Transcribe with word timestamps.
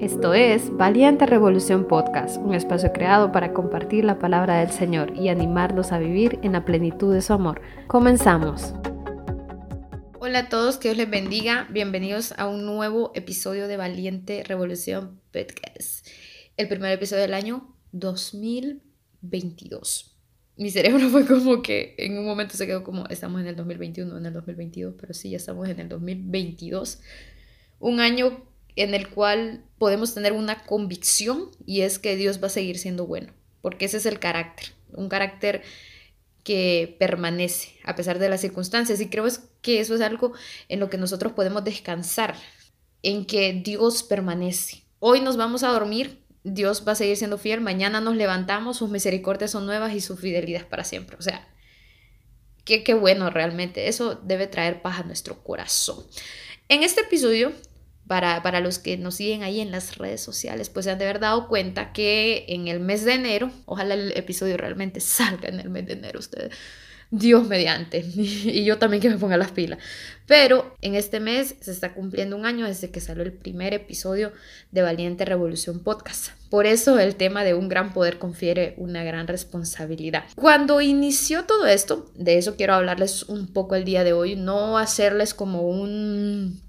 Esto 0.00 0.32
es 0.32 0.74
Valiente 0.74 1.26
Revolución 1.26 1.86
Podcast, 1.86 2.38
un 2.38 2.54
espacio 2.54 2.90
creado 2.90 3.32
para 3.32 3.52
compartir 3.52 4.02
la 4.02 4.18
palabra 4.18 4.60
del 4.60 4.70
Señor 4.70 5.14
y 5.14 5.28
animarlos 5.28 5.92
a 5.92 5.98
vivir 5.98 6.38
en 6.42 6.52
la 6.52 6.64
plenitud 6.64 7.12
de 7.12 7.20
su 7.20 7.34
amor. 7.34 7.60
Comenzamos. 7.86 8.72
Hola 10.18 10.38
a 10.38 10.48
todos, 10.48 10.78
que 10.78 10.88
Dios 10.88 10.96
les 10.96 11.10
bendiga. 11.10 11.68
Bienvenidos 11.70 12.32
a 12.38 12.48
un 12.48 12.64
nuevo 12.64 13.12
episodio 13.14 13.68
de 13.68 13.76
Valiente 13.76 14.42
Revolución 14.42 15.20
Podcast. 15.32 16.08
El 16.56 16.68
primer 16.68 16.92
episodio 16.92 17.20
del 17.20 17.34
año 17.34 17.76
2022. 17.92 20.16
Mi 20.56 20.70
cerebro 20.70 21.08
fue 21.10 21.26
como 21.26 21.60
que 21.60 21.94
en 21.98 22.16
un 22.16 22.24
momento 22.24 22.56
se 22.56 22.66
quedó 22.66 22.84
como 22.84 23.06
estamos 23.08 23.42
en 23.42 23.48
el 23.48 23.56
2021, 23.56 24.16
en 24.16 24.24
el 24.24 24.32
2022, 24.32 24.94
pero 24.98 25.12
sí, 25.12 25.28
ya 25.28 25.36
estamos 25.36 25.68
en 25.68 25.78
el 25.78 25.90
2022. 25.90 27.02
Un 27.80 28.00
año 28.00 28.49
en 28.76 28.94
el 28.94 29.08
cual 29.08 29.64
podemos 29.78 30.14
tener 30.14 30.32
una 30.32 30.64
convicción 30.64 31.50
y 31.66 31.82
es 31.82 31.98
que 31.98 32.16
Dios 32.16 32.42
va 32.42 32.46
a 32.46 32.50
seguir 32.50 32.78
siendo 32.78 33.06
bueno, 33.06 33.32
porque 33.62 33.86
ese 33.86 33.98
es 33.98 34.06
el 34.06 34.18
carácter, 34.18 34.72
un 34.92 35.08
carácter 35.08 35.62
que 36.44 36.96
permanece 36.98 37.78
a 37.84 37.94
pesar 37.94 38.18
de 38.18 38.28
las 38.28 38.40
circunstancias 38.40 39.00
y 39.00 39.08
creo 39.08 39.26
que 39.62 39.80
eso 39.80 39.94
es 39.94 40.00
algo 40.00 40.32
en 40.68 40.80
lo 40.80 40.88
que 40.90 40.98
nosotros 40.98 41.32
podemos 41.32 41.64
descansar, 41.64 42.34
en 43.02 43.26
que 43.26 43.52
Dios 43.52 44.02
permanece. 44.02 44.82
Hoy 44.98 45.20
nos 45.20 45.36
vamos 45.36 45.62
a 45.62 45.68
dormir, 45.68 46.22
Dios 46.42 46.84
va 46.86 46.92
a 46.92 46.96
seguir 46.96 47.16
siendo 47.16 47.38
fiel, 47.38 47.60
mañana 47.60 48.00
nos 48.00 48.16
levantamos, 48.16 48.78
sus 48.78 48.90
misericordias 48.90 49.50
son 49.50 49.66
nuevas 49.66 49.94
y 49.94 50.00
su 50.00 50.16
fidelidad 50.16 50.66
para 50.68 50.84
siempre. 50.84 51.16
O 51.18 51.22
sea, 51.22 51.48
qué, 52.64 52.82
qué 52.84 52.94
bueno 52.94 53.30
realmente, 53.30 53.88
eso 53.88 54.14
debe 54.14 54.46
traer 54.46 54.82
paz 54.82 55.00
a 55.00 55.04
nuestro 55.04 55.42
corazón. 55.42 56.04
En 56.68 56.82
este 56.82 57.02
episodio 57.02 57.52
para, 58.10 58.58
los 58.58 58.80
que 58.80 58.96
nos 58.96 59.14
siguen 59.14 59.44
ahí 59.44 59.60
en 59.60 59.70
las 59.70 59.96
redes 59.96 60.20
sociales, 60.20 60.68
pues 60.68 60.82
se 60.82 60.90
han 60.90 60.98
de 60.98 61.04
haber 61.04 61.20
dado 61.20 61.46
cuenta 61.46 61.92
que 61.92 62.44
en 62.48 62.66
el 62.66 62.80
mes 62.80 63.04
de 63.04 63.14
enero, 63.14 63.52
ojalá 63.66 63.94
el 63.94 64.10
episodio 64.16 64.56
realmente 64.56 64.98
salga 65.00 65.48
en 65.48 65.60
el 65.60 65.70
mes 65.70 65.86
de 65.86 65.92
enero, 65.92 66.18
ustedes. 66.18 66.52
Dios 67.12 67.46
mediante, 67.46 68.04
y 68.14 68.64
yo 68.64 68.78
también 68.78 69.00
que 69.00 69.10
me 69.10 69.16
ponga 69.16 69.36
las 69.36 69.52
pilas. 69.52 69.78
Pero 70.26 70.74
en 70.80 70.96
este 70.96 71.20
mes 71.20 71.54
se 71.60 71.70
está 71.70 71.94
cumpliendo 71.94 72.36
un 72.36 72.46
año 72.46 72.66
desde 72.66 72.90
que 72.90 73.00
salió 73.00 73.22
el 73.22 73.32
primer 73.32 73.74
episodio 73.74 74.32
de 74.72 74.82
Valiente 74.82 75.24
Revolución 75.24 75.78
Podcast. 75.78 76.30
Por 76.50 76.66
eso 76.66 76.98
el 76.98 77.14
tema 77.14 77.44
de 77.44 77.54
un 77.54 77.68
gran 77.68 77.92
poder 77.92 78.18
confiere 78.18 78.74
una 78.76 79.04
gran 79.04 79.28
responsabilidad. 79.28 80.24
Cuando 80.34 80.80
inició 80.80 81.44
todo 81.44 81.68
esto, 81.68 82.10
de 82.16 82.38
eso 82.38 82.56
quiero 82.56 82.74
hablarles 82.74 83.22
un 83.24 83.52
poco 83.52 83.76
el 83.76 83.84
día 83.84 84.02
de 84.02 84.12
hoy, 84.12 84.34
no 84.34 84.78
hacerles 84.78 85.32
como 85.32 85.62
un 85.62 86.60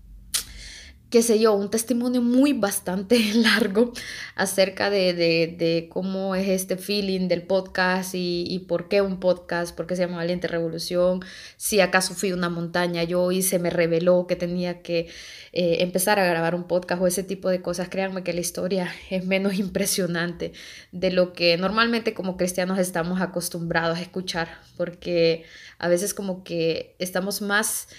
qué 1.12 1.22
sé 1.22 1.40
yo, 1.40 1.54
un 1.54 1.70
testimonio 1.70 2.22
muy 2.22 2.54
bastante 2.54 3.20
largo 3.36 3.92
acerca 4.34 4.90
de, 4.90 5.90
cómo 5.92 6.36
es 6.36 6.48
este 6.48 6.78
feeling 6.78 7.28
del 7.28 7.44
podcast 7.44 8.12
y, 8.16 8.66
por 8.68 8.88
qué 8.88 9.02
un 9.02 9.20
podcast, 9.20 9.76
por 9.76 9.88
qué 9.88 9.98
se 9.98 10.04
llama 10.04 10.18
Valiente 10.18 10.48
Revolución, 10.48 11.20
si 11.58 11.82
acaso 11.82 12.16
fui 12.16 12.32
una 12.32 12.50
montaña 12.50 13.04
yo 13.04 13.32
y 13.34 13.42
se 13.42 13.60
me 13.60 13.70
reveló 13.70 14.26
que 14.26 14.38
tenía 14.38 14.82
que 14.82 15.10
eh, 15.52 15.78
empezar 15.82 16.18
a 16.18 16.26
grabar 16.26 16.56
un 16.56 16.64
podcast 16.64 17.02
o 17.02 17.08
ese 17.08 17.24
tipo 17.24 17.50
de 17.50 17.62
cosas. 17.62 17.90
Créanme 17.90 18.24
que 18.24 18.32
la 18.32 18.40
historia 18.40 18.90
es 19.10 19.26
menos 19.26 19.56
impresionante 19.56 20.54
de 20.94 21.12
lo 21.12 21.34
que 21.34 21.58
normalmente 21.58 22.14
como 22.14 22.38
cristianos 22.38 22.80
estamos 22.80 23.20
acostumbrados 23.20 23.98
a 23.98 24.02
escuchar, 24.02 24.48
porque 24.78 25.44
a 25.78 25.90
veces 25.90 26.14
como 26.14 26.46
que 26.46 26.96
estamos 27.00 27.42
más, 27.42 27.90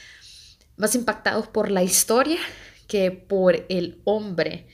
más 0.78 0.94
impactados 0.94 1.46
por 1.46 1.70
la 1.70 1.82
historia 1.82 2.38
que 2.86 3.10
por 3.10 3.66
el 3.68 4.00
hombre 4.04 4.66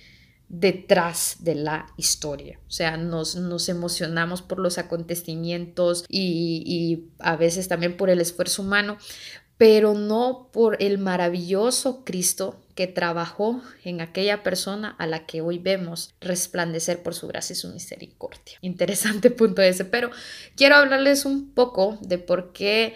detrás 0.48 1.36
de 1.40 1.54
la 1.54 1.86
historia. 1.96 2.58
O 2.68 2.70
sea, 2.70 2.96
nos, 2.96 3.36
nos 3.36 3.68
emocionamos 3.68 4.42
por 4.42 4.58
los 4.58 4.78
acontecimientos 4.78 6.04
y, 6.08 6.62
y, 6.64 7.10
a 7.18 7.36
veces 7.36 7.68
también 7.68 7.96
por 7.96 8.08
el 8.08 8.20
esfuerzo 8.20 8.62
humano, 8.62 8.96
pero 9.58 9.92
no 9.94 10.48
por 10.52 10.82
el 10.82 10.98
maravilloso 10.98 12.04
Cristo 12.04 12.60
que 12.74 12.86
trabajó 12.86 13.60
en 13.84 14.00
aquella 14.00 14.44
persona 14.44 14.94
a 14.98 15.06
la 15.06 15.26
que 15.26 15.40
hoy 15.40 15.58
vemos 15.58 16.14
resplandecer 16.20 17.02
por 17.02 17.12
su 17.12 17.26
gracia 17.26 17.52
y 17.52 17.56
su 17.56 17.68
misericordia. 17.68 18.56
Interesante 18.60 19.30
punto 19.32 19.60
ese, 19.60 19.84
pero 19.84 20.10
quiero 20.56 20.76
hablarles 20.76 21.24
un 21.24 21.50
poco 21.50 21.98
de 22.00 22.18
por 22.18 22.52
qué 22.52 22.94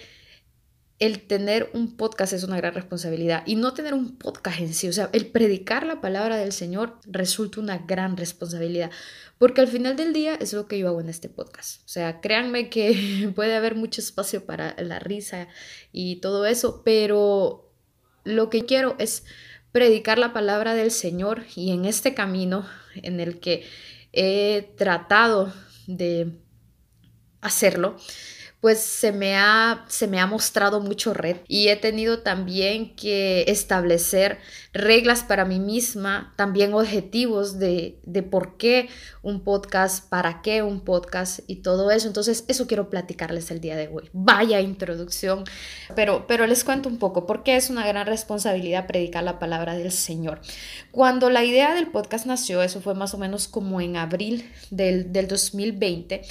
el 1.03 1.27
tener 1.27 1.69
un 1.75 1.97
podcast 1.97 2.33
es 2.33 2.45
una 2.45 2.57
gran 2.59 2.75
responsabilidad 2.75 3.43
y 3.45 3.57
no 3.57 3.75
tener 3.75 3.93
un 3.93 4.17
podcast 4.17 4.61
en 4.61 4.73
sí, 4.73 4.89
o 4.89 4.93
sea, 4.93 5.11
el 5.13 5.27
predicar 5.27 5.85
la 5.85 6.01
palabra 6.01 6.37
del 6.37 6.53
Señor 6.53 6.97
resulta 7.07 7.61
una 7.61 7.79
gran 7.79 8.17
responsabilidad, 8.17 8.93
porque 9.37 9.61
al 9.63 9.67
final 9.67 9.97
del 9.97 10.13
día 10.13 10.37
es 10.37 10.53
lo 10.53 10.69
que 10.69 10.79
yo 10.79 10.87
hago 10.87 11.01
en 11.01 11.09
este 11.09 11.29
podcast. 11.29 11.83
O 11.87 11.89
sea, 11.89 12.21
créanme 12.21 12.71
que 12.71 13.33
puede 13.35 13.57
haber 13.57 13.75
mucho 13.75 14.01
espacio 14.01 14.47
para 14.47 14.77
la 14.81 15.01
risa 15.01 15.49
y 15.91 16.21
todo 16.21 16.47
eso, 16.47 16.83
pero 16.85 17.69
lo 18.23 18.49
que 18.49 18.65
quiero 18.65 18.95
es 19.01 19.25
predicar 19.73 20.19
la 20.19 20.33
palabra 20.33 20.77
del 20.77 20.93
Señor 20.93 21.43
y 21.57 21.73
en 21.73 21.85
este 21.85 22.15
camino 22.15 22.65
en 22.95 23.19
el 23.19 23.41
que 23.41 23.67
he 24.13 24.73
tratado 24.77 25.53
de 25.89 26.31
hacerlo, 27.41 27.97
pues 28.63 28.79
se 28.79 29.11
me 29.11 29.35
ha, 29.35 29.85
se 29.89 30.07
me 30.07 30.21
ha 30.21 30.27
mostrado 30.29 30.81
mucho 30.81 31.13
red 31.13 31.39
y 31.49 31.67
he 31.67 31.75
tenido 31.75 32.21
también 32.21 32.95
que 32.95 33.45
establecer 33.49 34.39
reglas 34.73 35.25
para 35.25 35.45
mí 35.45 35.59
misma, 35.59 36.33
también 36.37 36.73
objetivos 36.73 37.59
de, 37.59 37.99
de 38.05 38.23
por 38.23 38.57
qué 38.59 38.89
un 39.21 39.41
podcast, 39.41 40.09
para 40.09 40.43
qué 40.43 40.63
un 40.63 40.81
podcast 40.81 41.41
y 41.49 41.57
todo 41.57 41.91
eso. 41.91 42.07
Entonces, 42.07 42.45
eso 42.47 42.69
quiero 42.69 42.89
platicarles 42.89 43.51
el 43.51 43.61
día 43.61 43.75
de 43.75 43.89
hoy. 43.89 44.09
Vaya 44.13 44.61
introducción, 44.61 45.43
pero, 45.97 46.29
pero 46.29 46.47
les 46.47 46.63
cuento 46.63 46.89
un 46.89 47.01
poco 47.01 47.27
por 47.27 47.43
qué 47.43 47.57
es 47.57 47.69
una 47.69 47.85
gran 47.85 48.07
responsabilidad 48.07 48.87
predicar 48.87 49.25
la 49.25 49.41
palabra 49.41 49.77
del 49.77 49.91
Señor. 49.91 50.41
Cuando 50.93 51.31
la 51.31 51.43
idea 51.43 51.75
del 51.75 51.89
podcast 51.89 52.27
nació, 52.27 52.63
eso 52.63 52.81
fue 52.81 52.95
más 52.95 53.13
o 53.13 53.19
menos 53.19 53.49
como 53.49 53.81
en 53.81 53.97
abril 53.97 54.49
del, 54.71 55.13
del 55.13 55.27
2020, 55.27 56.23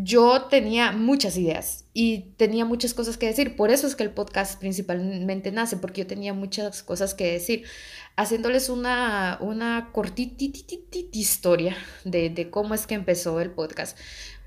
yo 0.00 0.42
tenía 0.44 0.92
muchas 0.92 1.36
ideas 1.36 1.84
y 1.92 2.32
tenía 2.36 2.64
muchas 2.64 2.94
cosas 2.94 3.16
que 3.18 3.26
decir. 3.26 3.56
Por 3.56 3.70
eso 3.70 3.86
es 3.86 3.96
que 3.96 4.04
el 4.04 4.10
podcast 4.10 4.58
principalmente 4.60 5.50
nace, 5.50 5.76
porque 5.76 6.02
yo 6.02 6.06
tenía 6.06 6.34
muchas 6.34 6.82
cosas 6.82 7.14
que 7.14 7.32
decir. 7.32 7.64
Haciéndoles 8.16 8.68
una, 8.68 9.38
una 9.40 9.90
historia 11.12 11.76
de, 12.04 12.30
de 12.30 12.50
cómo 12.50 12.74
es 12.74 12.86
que 12.86 12.94
empezó 12.94 13.40
el 13.40 13.50
podcast. 13.50 13.98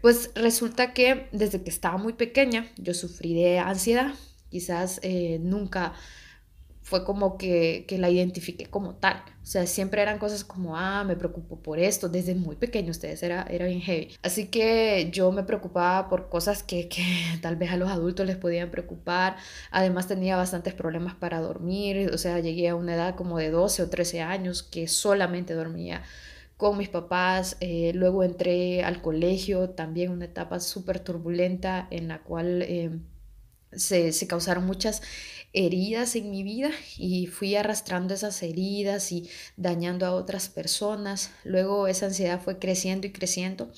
Pues 0.01 0.31
resulta 0.35 0.93
que 0.93 1.27
desde 1.31 1.61
que 1.63 1.69
estaba 1.69 1.97
muy 1.97 2.13
pequeña 2.13 2.67
yo 2.77 2.93
sufrí 2.93 3.33
de 3.33 3.59
ansiedad. 3.59 4.13
Quizás 4.49 4.99
eh, 5.03 5.39
nunca 5.41 5.93
fue 6.91 7.05
como 7.05 7.37
que, 7.37 7.85
la 7.97 8.09
identifiqué 8.09 8.65
como 8.65 8.95
tal. 8.95 9.23
O 9.41 9.45
sea, 9.45 9.65
siempre 9.65 10.01
eran 10.01 10.19
cosas 10.19 10.43
como, 10.43 10.75
ah, 10.75 11.05
me 11.05 11.15
preocupo 11.15 11.61
por 11.61 11.79
esto, 11.79 12.09
desde 12.09 12.35
muy 12.35 12.57
pequeño 12.57 12.91
ustedes, 12.91 13.23
era, 13.23 13.43
era 13.43 13.65
bien 13.65 13.79
heavy. 13.79 14.09
Así 14.23 14.47
que 14.47 15.09
yo 15.09 15.31
me 15.31 15.43
preocupaba 15.43 16.09
por 16.09 16.27
cosas 16.27 16.63
que, 16.63 16.89
que 16.89 17.01
tal 17.41 17.55
vez 17.55 17.71
a 17.71 17.77
los 17.77 17.89
adultos 17.89 18.25
les 18.25 18.35
podían 18.35 18.71
preocupar. 18.71 19.37
Además 19.71 20.09
tenía 20.09 20.35
bastantes 20.35 20.73
problemas 20.73 21.15
para 21.15 21.39
dormir, 21.39 22.11
o 22.13 22.17
sea, 22.17 22.41
llegué 22.41 22.67
a 22.67 22.75
una 22.75 22.95
edad 22.95 23.15
como 23.15 23.37
de 23.37 23.51
12 23.51 23.83
o 23.83 23.89
13 23.89 24.21
años 24.21 24.61
que 24.61 24.89
solamente 24.89 25.53
dormía 25.53 26.03
con 26.57 26.77
mis 26.77 26.89
papás, 26.89 27.55
eh, 27.61 27.93
luego 27.95 28.23
entré 28.23 28.83
al 28.83 29.01
colegio, 29.01 29.69
también 29.69 30.11
una 30.11 30.25
etapa 30.25 30.59
súper 30.59 30.99
turbulenta 30.99 31.87
en 31.89 32.09
la 32.09 32.21
cual 32.21 32.61
eh, 32.63 32.99
se, 33.71 34.11
se, 34.11 34.27
causaron 34.27 34.65
muchas 34.65 35.01
heridas 35.53 36.15
en 36.15 36.31
mi 36.31 36.43
vida 36.43 36.71
y 36.97 37.27
fui 37.27 37.55
arrastrando 37.55 38.13
esas 38.13 38.41
heridas 38.43 39.11
y 39.11 39.29
dañando 39.57 40.05
a 40.05 40.13
otras 40.13 40.49
personas. 40.49 41.31
Luego 41.43 41.87
esa 41.87 42.07
ansiedad 42.07 42.41
fue 42.41 42.59
creciendo 42.59 43.07
y 43.07 43.11
creciendo 43.11 43.71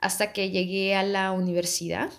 hasta 0.00 0.32
que 0.32 0.50
llegué 0.50 0.94
a 0.94 1.02
la 1.02 1.32
universidad. 1.32 2.10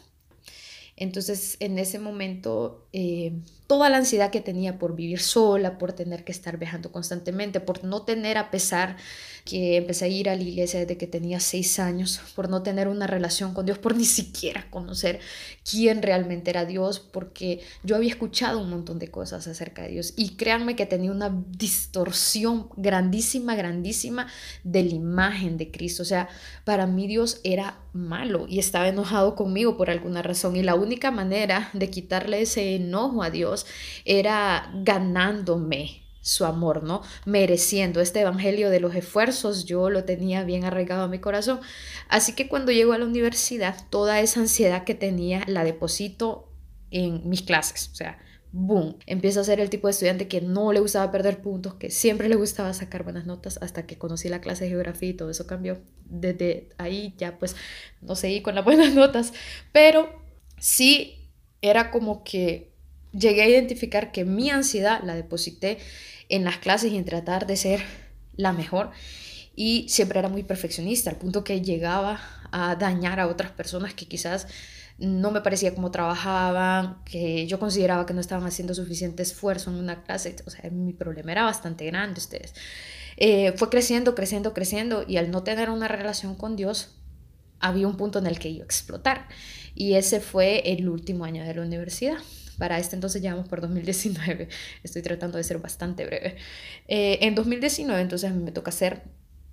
Entonces 0.95 1.57
en 1.59 1.77
ese 1.77 1.99
momento 1.99 2.87
eh, 2.91 3.33
toda 3.67 3.89
la 3.89 3.97
ansiedad 3.97 4.31
que 4.31 4.41
tenía 4.41 4.79
por 4.79 4.95
vivir 4.95 5.19
sola, 5.19 5.77
por 5.77 5.93
tener 5.93 6.23
que 6.23 6.31
estar 6.31 6.57
viajando 6.57 6.91
constantemente, 6.91 7.59
por 7.59 7.83
no 7.83 8.01
tener 8.01 8.37
a 8.37 8.49
pesar 8.49 8.97
que 9.47 9.77
empecé 9.77 10.05
a 10.05 10.07
ir 10.09 10.29
a 10.29 10.35
la 10.35 10.43
iglesia 10.43 10.81
desde 10.81 10.97
que 10.97 11.07
tenía 11.07 11.39
seis 11.39 11.79
años, 11.79 12.19
por 12.35 12.49
no 12.49 12.63
tener 12.63 12.89
una 12.89 13.07
relación 13.07 13.53
con 13.53 13.65
Dios, 13.65 13.77
por 13.77 13.95
ni 13.95 14.03
siquiera 14.03 14.69
conocer 14.69 15.21
quién 15.63 16.01
realmente 16.01 16.49
era 16.49 16.65
Dios, 16.65 16.99
porque 16.99 17.61
yo 17.81 17.95
había 17.95 18.09
escuchado 18.09 18.59
un 18.59 18.69
montón 18.69 18.99
de 18.99 19.09
cosas 19.09 19.47
acerca 19.47 19.83
de 19.83 19.89
Dios 19.89 20.13
y 20.17 20.35
créanme 20.35 20.75
que 20.75 20.85
tenía 20.85 21.11
una 21.11 21.33
distorsión 21.49 22.67
grandísima, 22.75 23.55
grandísima 23.55 24.27
de 24.65 24.83
la 24.83 24.95
imagen 24.95 25.57
de 25.57 25.71
Cristo. 25.71 26.03
O 26.03 26.05
sea, 26.05 26.27
para 26.65 26.85
mí 26.85 27.07
Dios 27.07 27.39
era 27.45 27.79
malo 27.93 28.47
y 28.49 28.59
estaba 28.59 28.89
enojado 28.89 29.35
conmigo 29.35 29.77
por 29.77 29.89
alguna 29.89 30.21
razón 30.21 30.57
y 30.57 30.63
la 30.63 30.75
única 30.75 31.09
manera 31.09 31.69
de 31.71 31.89
quitarle 31.89 32.41
ese 32.41 32.75
enojo 32.75 33.23
a 33.23 33.29
Dios 33.29 33.65
era 34.03 34.69
ganándome 34.83 36.06
su 36.27 36.45
amor, 36.45 36.83
¿no? 36.83 37.01
Mereciendo 37.25 38.01
este 38.01 38.21
evangelio 38.21 38.69
de 38.69 38.79
los 38.79 38.93
esfuerzos, 38.95 39.65
yo 39.65 39.89
lo 39.89 40.03
tenía 40.03 40.43
bien 40.43 40.65
arraigado 40.65 41.03
a 41.03 41.07
mi 41.07 41.19
corazón. 41.19 41.59
Así 42.09 42.33
que 42.33 42.47
cuando 42.47 42.71
llego 42.71 42.93
a 42.93 42.97
la 42.97 43.05
universidad, 43.05 43.75
toda 43.89 44.19
esa 44.19 44.41
ansiedad 44.41 44.83
que 44.83 44.93
tenía 44.93 45.43
la 45.47 45.63
deposito 45.63 46.51
en 46.91 47.27
mis 47.29 47.41
clases, 47.41 47.89
o 47.91 47.95
sea, 47.95 48.19
boom, 48.51 48.97
empiezo 49.05 49.39
a 49.39 49.43
ser 49.43 49.59
el 49.59 49.69
tipo 49.69 49.87
de 49.87 49.91
estudiante 49.91 50.27
que 50.27 50.41
no 50.41 50.73
le 50.73 50.79
gustaba 50.79 51.11
perder 51.11 51.41
puntos, 51.41 51.75
que 51.75 51.91
siempre 51.91 52.27
le 52.29 52.35
gustaba 52.35 52.73
sacar 52.73 53.03
buenas 53.03 53.25
notas 53.25 53.59
hasta 53.61 53.85
que 53.85 53.97
conocí 53.97 54.29
la 54.29 54.41
clase 54.41 54.65
de 54.65 54.71
geografía 54.71 55.09
y 55.09 55.13
todo 55.13 55.29
eso 55.29 55.47
cambió. 55.47 55.79
Desde 56.05 56.69
ahí 56.77 57.13
ya 57.17 57.37
pues 57.39 57.55
no 58.01 58.15
seguí 58.15 58.41
con 58.41 58.55
las 58.55 58.65
buenas 58.65 58.93
notas, 58.93 59.33
pero 59.71 60.09
sí 60.59 61.29
era 61.61 61.91
como 61.91 62.23
que 62.23 62.76
llegué 63.17 63.43
a 63.43 63.47
identificar 63.47 64.11
que 64.11 64.25
mi 64.25 64.49
ansiedad 64.49 65.01
la 65.03 65.15
deposité 65.15 65.77
en 66.29 66.43
las 66.43 66.57
clases 66.57 66.91
y 66.91 66.97
en 66.97 67.05
tratar 67.05 67.47
de 67.47 67.55
ser 67.55 67.81
la 68.35 68.53
mejor. 68.53 68.91
Y 69.55 69.87
siempre 69.89 70.19
era 70.19 70.29
muy 70.29 70.43
perfeccionista, 70.43 71.09
al 71.09 71.17
punto 71.17 71.43
que 71.43 71.61
llegaba 71.61 72.21
a 72.51 72.75
dañar 72.75 73.19
a 73.19 73.27
otras 73.27 73.51
personas 73.51 73.93
que 73.93 74.05
quizás 74.05 74.47
no 74.99 75.31
me 75.31 75.41
parecía 75.41 75.75
cómo 75.75 75.91
trabajaban, 75.91 77.03
que 77.05 77.45
yo 77.47 77.59
consideraba 77.59 78.05
que 78.05 78.13
no 78.13 78.21
estaban 78.21 78.45
haciendo 78.45 78.73
suficiente 78.73 79.23
esfuerzo 79.23 79.71
en 79.71 79.77
una 79.77 80.03
clase. 80.03 80.35
O 80.45 80.49
sea, 80.49 80.69
mi 80.69 80.93
problema 80.93 81.31
era 81.31 81.43
bastante 81.43 81.85
grande, 81.85 82.19
ustedes. 82.19 82.53
Eh, 83.17 83.53
fue 83.53 83.69
creciendo, 83.69 84.15
creciendo, 84.15 84.53
creciendo 84.53 85.03
y 85.07 85.17
al 85.17 85.31
no 85.31 85.43
tener 85.43 85.69
una 85.69 85.87
relación 85.87 86.35
con 86.35 86.55
Dios, 86.55 86.95
había 87.59 87.87
un 87.87 87.97
punto 87.97 88.19
en 88.19 88.27
el 88.27 88.37
que 88.37 88.49
iba 88.49 88.63
a 88.63 88.65
explotar. 88.65 89.27
Y 89.75 89.93
ese 89.93 90.19
fue 90.19 90.71
el 90.71 90.87
último 90.89 91.25
año 91.25 91.43
de 91.43 91.53
la 91.53 91.61
universidad. 91.61 92.17
Para 92.57 92.79
este 92.79 92.95
entonces 92.95 93.21
llevamos 93.21 93.47
por 93.47 93.61
2019. 93.61 94.49
Estoy 94.83 95.01
tratando 95.01 95.37
de 95.37 95.43
ser 95.43 95.59
bastante 95.59 96.05
breve. 96.05 96.35
Eh, 96.87 97.19
en 97.21 97.35
2019 97.35 98.01
entonces 98.01 98.33
me 98.33 98.51
toca 98.51 98.69
hacer 98.69 99.03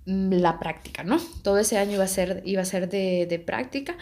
mm, 0.05 0.33
la 0.33 0.59
práctica, 0.59 1.03
¿no? 1.03 1.19
Todo 1.43 1.59
ese 1.59 1.77
año 1.77 1.93
iba 1.93 2.03
a 2.03 2.07
ser, 2.07 2.41
iba 2.45 2.61
a 2.61 2.65
ser 2.65 2.89
de, 2.89 3.25
de 3.27 3.39
práctica 3.39 3.97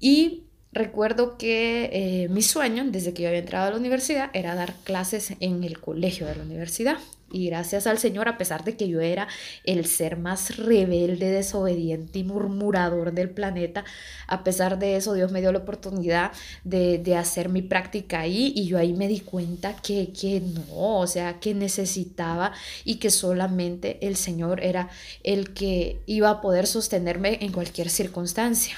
y 0.00 0.44
recuerdo 0.72 1.36
que 1.36 1.90
eh, 1.92 2.28
mi 2.28 2.42
sueño 2.42 2.84
desde 2.88 3.12
que 3.12 3.22
yo 3.22 3.28
había 3.28 3.40
entrado 3.40 3.68
a 3.68 3.70
la 3.70 3.76
universidad 3.76 4.30
era 4.32 4.54
dar 4.54 4.74
clases 4.84 5.34
en 5.40 5.64
el 5.64 5.78
colegio 5.78 6.26
de 6.26 6.36
la 6.36 6.42
universidad. 6.42 6.96
Y 7.32 7.46
gracias 7.46 7.86
al 7.86 7.98
Señor, 7.98 8.28
a 8.28 8.38
pesar 8.38 8.64
de 8.64 8.76
que 8.76 8.88
yo 8.88 9.00
era 9.00 9.26
el 9.64 9.86
ser 9.86 10.16
más 10.16 10.56
rebelde, 10.56 11.30
desobediente 11.30 12.18
y 12.18 12.24
murmurador 12.24 13.12
del 13.12 13.30
planeta, 13.30 13.84
a 14.26 14.44
pesar 14.44 14.78
de 14.78 14.96
eso, 14.96 15.14
Dios 15.14 15.32
me 15.32 15.40
dio 15.40 15.50
la 15.52 15.60
oportunidad 15.60 16.32
de, 16.64 16.98
de 16.98 17.16
hacer 17.16 17.48
mi 17.48 17.62
práctica 17.62 18.20
ahí 18.20 18.52
y 18.54 18.66
yo 18.66 18.78
ahí 18.78 18.92
me 18.92 19.08
di 19.08 19.20
cuenta 19.20 19.76
que, 19.76 20.12
que 20.12 20.40
no, 20.40 20.98
o 20.98 21.06
sea, 21.06 21.40
que 21.40 21.54
necesitaba 21.54 22.52
y 22.84 22.96
que 22.96 23.10
solamente 23.10 23.98
el 24.06 24.16
Señor 24.16 24.62
era 24.62 24.90
el 25.22 25.54
que 25.54 26.02
iba 26.06 26.30
a 26.30 26.40
poder 26.40 26.66
sostenerme 26.66 27.38
en 27.40 27.52
cualquier 27.52 27.90
circunstancia. 27.90 28.76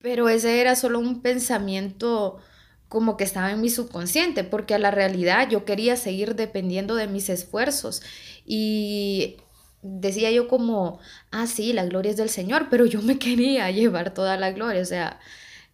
Pero 0.00 0.28
ese 0.28 0.60
era 0.60 0.76
solo 0.76 0.98
un 0.98 1.22
pensamiento 1.22 2.38
como 2.88 3.16
que 3.16 3.24
estaba 3.24 3.50
en 3.50 3.60
mi 3.60 3.70
subconsciente, 3.70 4.44
porque 4.44 4.74
a 4.74 4.78
la 4.78 4.90
realidad 4.90 5.48
yo 5.48 5.64
quería 5.64 5.96
seguir 5.96 6.36
dependiendo 6.36 6.94
de 6.94 7.08
mis 7.08 7.28
esfuerzos 7.28 8.02
y 8.44 9.36
decía 9.82 10.30
yo 10.30 10.48
como, 10.48 11.00
ah, 11.30 11.46
sí, 11.46 11.72
la 11.72 11.84
gloria 11.84 12.10
es 12.10 12.16
del 12.16 12.30
Señor, 12.30 12.68
pero 12.70 12.86
yo 12.86 13.02
me 13.02 13.18
quería 13.20 13.70
llevar 13.70 14.14
toda 14.14 14.36
la 14.36 14.52
gloria, 14.52 14.82
o 14.82 14.86
sea, 14.86 15.20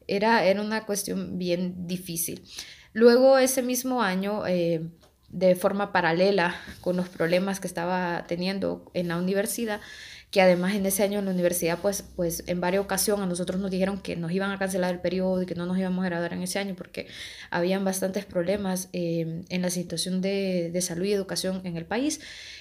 era, 0.07 0.45
era 0.45 0.63
una 0.63 0.85
cuestión 0.85 1.39
bien 1.39 1.87
difícil. 1.87 2.43
Luego 2.93 3.39
ese 3.39 3.63
mismo 3.63 4.03
año, 4.03 4.47
eh, 4.47 4.83
de 5.33 5.55
forma 5.57 5.93
paralela 5.93 6.55
con 6.81 6.97
los 6.97 7.09
problemas 7.09 7.59
que 7.59 7.67
estaba 7.67 8.25
teniendo 8.29 8.91
en 8.95 9.09
la 9.09 9.17
universidad, 9.17 9.81
que 10.31 10.41
además 10.41 10.75
en 10.75 10.87
ese 10.87 11.03
año 11.03 11.19
en 11.19 11.25
la 11.27 11.31
universidad, 11.31 11.79
pues, 11.81 12.05
pues 12.17 12.45
en 12.47 12.61
varias 12.61 12.83
ocasiones 12.83 13.25
a 13.25 13.27
nosotros 13.27 13.61
nos 13.61 13.71
dijeron 13.71 14.01
que 14.01 14.17
nos 14.17 14.33
iban 14.33 14.51
a 14.51 14.59
cancelar 14.59 14.95
el 14.95 15.01
periodo 15.01 15.43
y 15.43 15.47
que 15.47 15.55
no 15.55 15.67
nos 15.67 15.79
íbamos 15.79 16.05
a 16.05 16.09
graduar 16.09 16.33
en 16.33 16.43
ese 16.43 16.59
año 16.59 16.75
porque 16.75 17.07
habían 17.51 17.85
bastantes 17.85 18.25
problemas 18.25 18.89
eh, 18.93 19.43
en 19.49 19.63
la 19.63 19.71
situación 19.71 20.23
de, 20.23 20.71
de, 20.73 20.81
salud 20.81 21.05
y 21.05 21.13
educación 21.13 21.61
en 21.65 21.77
el 21.77 21.85
país. 21.85 22.21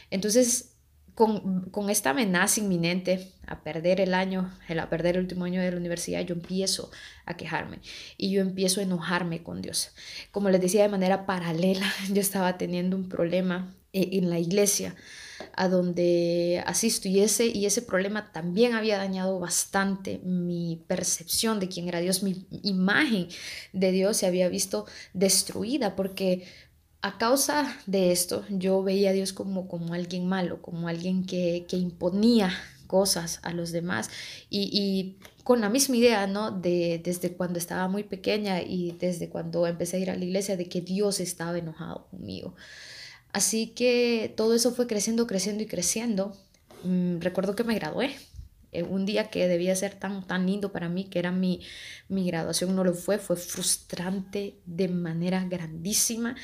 Entonces, 0.09 0.70
con, 1.15 1.69
con, 1.71 1.89
esta 1.89 2.11
amenaza 2.11 2.59
inminente 2.59 3.31
a 3.47 3.63
perder 3.63 3.99
el 4.01 4.13
año, 4.13 4.51
a 4.67 4.89
perder 4.89 5.15
el 5.15 5.23
último 5.23 5.45
año 5.45 5.61
de 5.61 5.71
la 5.71 5.77
universidad, 5.77 6.21
yo 6.21 6.35
empiezo 6.35 6.91
a 7.25 7.35
quejarme 7.35 7.79
y 8.17 8.31
yo 8.31 8.41
empiezo 8.41 8.79
a 8.79 8.83
enojarme 8.83 9.43
con 9.43 9.61
Dios. 9.61 9.91
Como 10.31 10.49
les 10.49 10.61
decía, 10.61 10.83
de 10.83 10.89
manera 10.89 11.25
paralela, 11.25 11.85
yo 12.13 12.21
estaba 12.21 12.57
teniendo 12.57 12.95
un 12.95 13.09
problema 13.09 13.75
eh, 13.93 14.09
en 14.13 14.29
la 14.29 14.39
iglesia 14.39 14.95
a 15.53 15.67
donde 15.67 16.63
asisto 16.65 17.07
y 17.07 17.19
ese, 17.19 17.47
y 17.47 17.65
ese 17.65 17.81
problema 17.81 18.31
también 18.31 18.73
había 18.73 18.97
dañado 18.97 19.39
bastante 19.39 20.19
mi 20.19 20.83
percepción 20.87 21.59
de 21.59 21.67
quién 21.67 21.87
era 21.87 21.99
Dios, 21.99 22.23
mi 22.23 22.45
imagen 22.63 23.27
de 23.73 23.91
Dios 23.91 24.17
se 24.17 24.27
había 24.27 24.49
visto 24.49 24.85
destruida 25.13 25.95
porque 25.95 26.45
a 27.01 27.17
causa 27.17 27.75
de 27.87 28.11
esto 28.11 28.45
yo 28.49 28.83
veía 28.83 29.09
a 29.09 29.13
Dios 29.13 29.33
como, 29.33 29.67
como 29.67 29.93
alguien 29.93 30.27
malo, 30.27 30.61
como 30.61 30.87
alguien 30.87 31.25
que, 31.25 31.65
que 31.67 31.77
imponía 31.77 32.51
cosas 32.87 33.39
a 33.43 33.53
los 33.53 33.71
demás 33.71 34.09
y, 34.49 34.69
y, 34.71 35.17
con 35.43 35.61
la 35.61 35.69
misma 35.69 35.97
idea, 35.97 36.27
¿no? 36.27 36.51
De 36.51 37.01
desde 37.03 37.33
cuando 37.33 37.57
estaba 37.57 37.87
muy 37.87 38.03
pequeña 38.03 38.61
y 38.61 38.91
desde 38.99 39.29
cuando 39.29 39.65
empecé 39.65 39.97
a 39.97 39.99
ir 39.99 40.11
a 40.11 40.15
la 40.15 40.23
iglesia 40.23 40.55
de 40.55 40.69
que 40.69 40.81
Dios 40.81 41.19
estaba 41.19 41.57
enojado 41.57 42.05
conmigo. 42.11 42.53
Así 43.33 43.67
que 43.67 44.31
todo 44.37 44.53
eso 44.53 44.71
fue 44.71 44.85
creciendo, 44.85 45.25
creciendo 45.25 45.63
y 45.63 45.65
creciendo. 45.65 46.37
Mm, 46.83 47.19
recuerdo 47.21 47.55
que 47.55 47.63
me 47.63 47.75
gradué 47.75 48.15
un 48.89 49.05
día 49.05 49.29
que 49.29 49.47
debía 49.47 49.75
ser 49.75 49.95
tan, 49.95 50.25
tan 50.25 50.45
lindo 50.45 50.71
para 50.71 50.89
mí, 50.89 51.05
que 51.05 51.19
era 51.19 51.31
mi, 51.31 51.61
mi 52.07 52.25
graduación, 52.25 52.75
no 52.75 52.83
lo 52.83 52.93
fue, 52.93 53.17
fue 53.17 53.35
frustrante 53.35 54.55
de 54.65 54.87
manera 54.87 55.45
grandísima. 55.45 56.35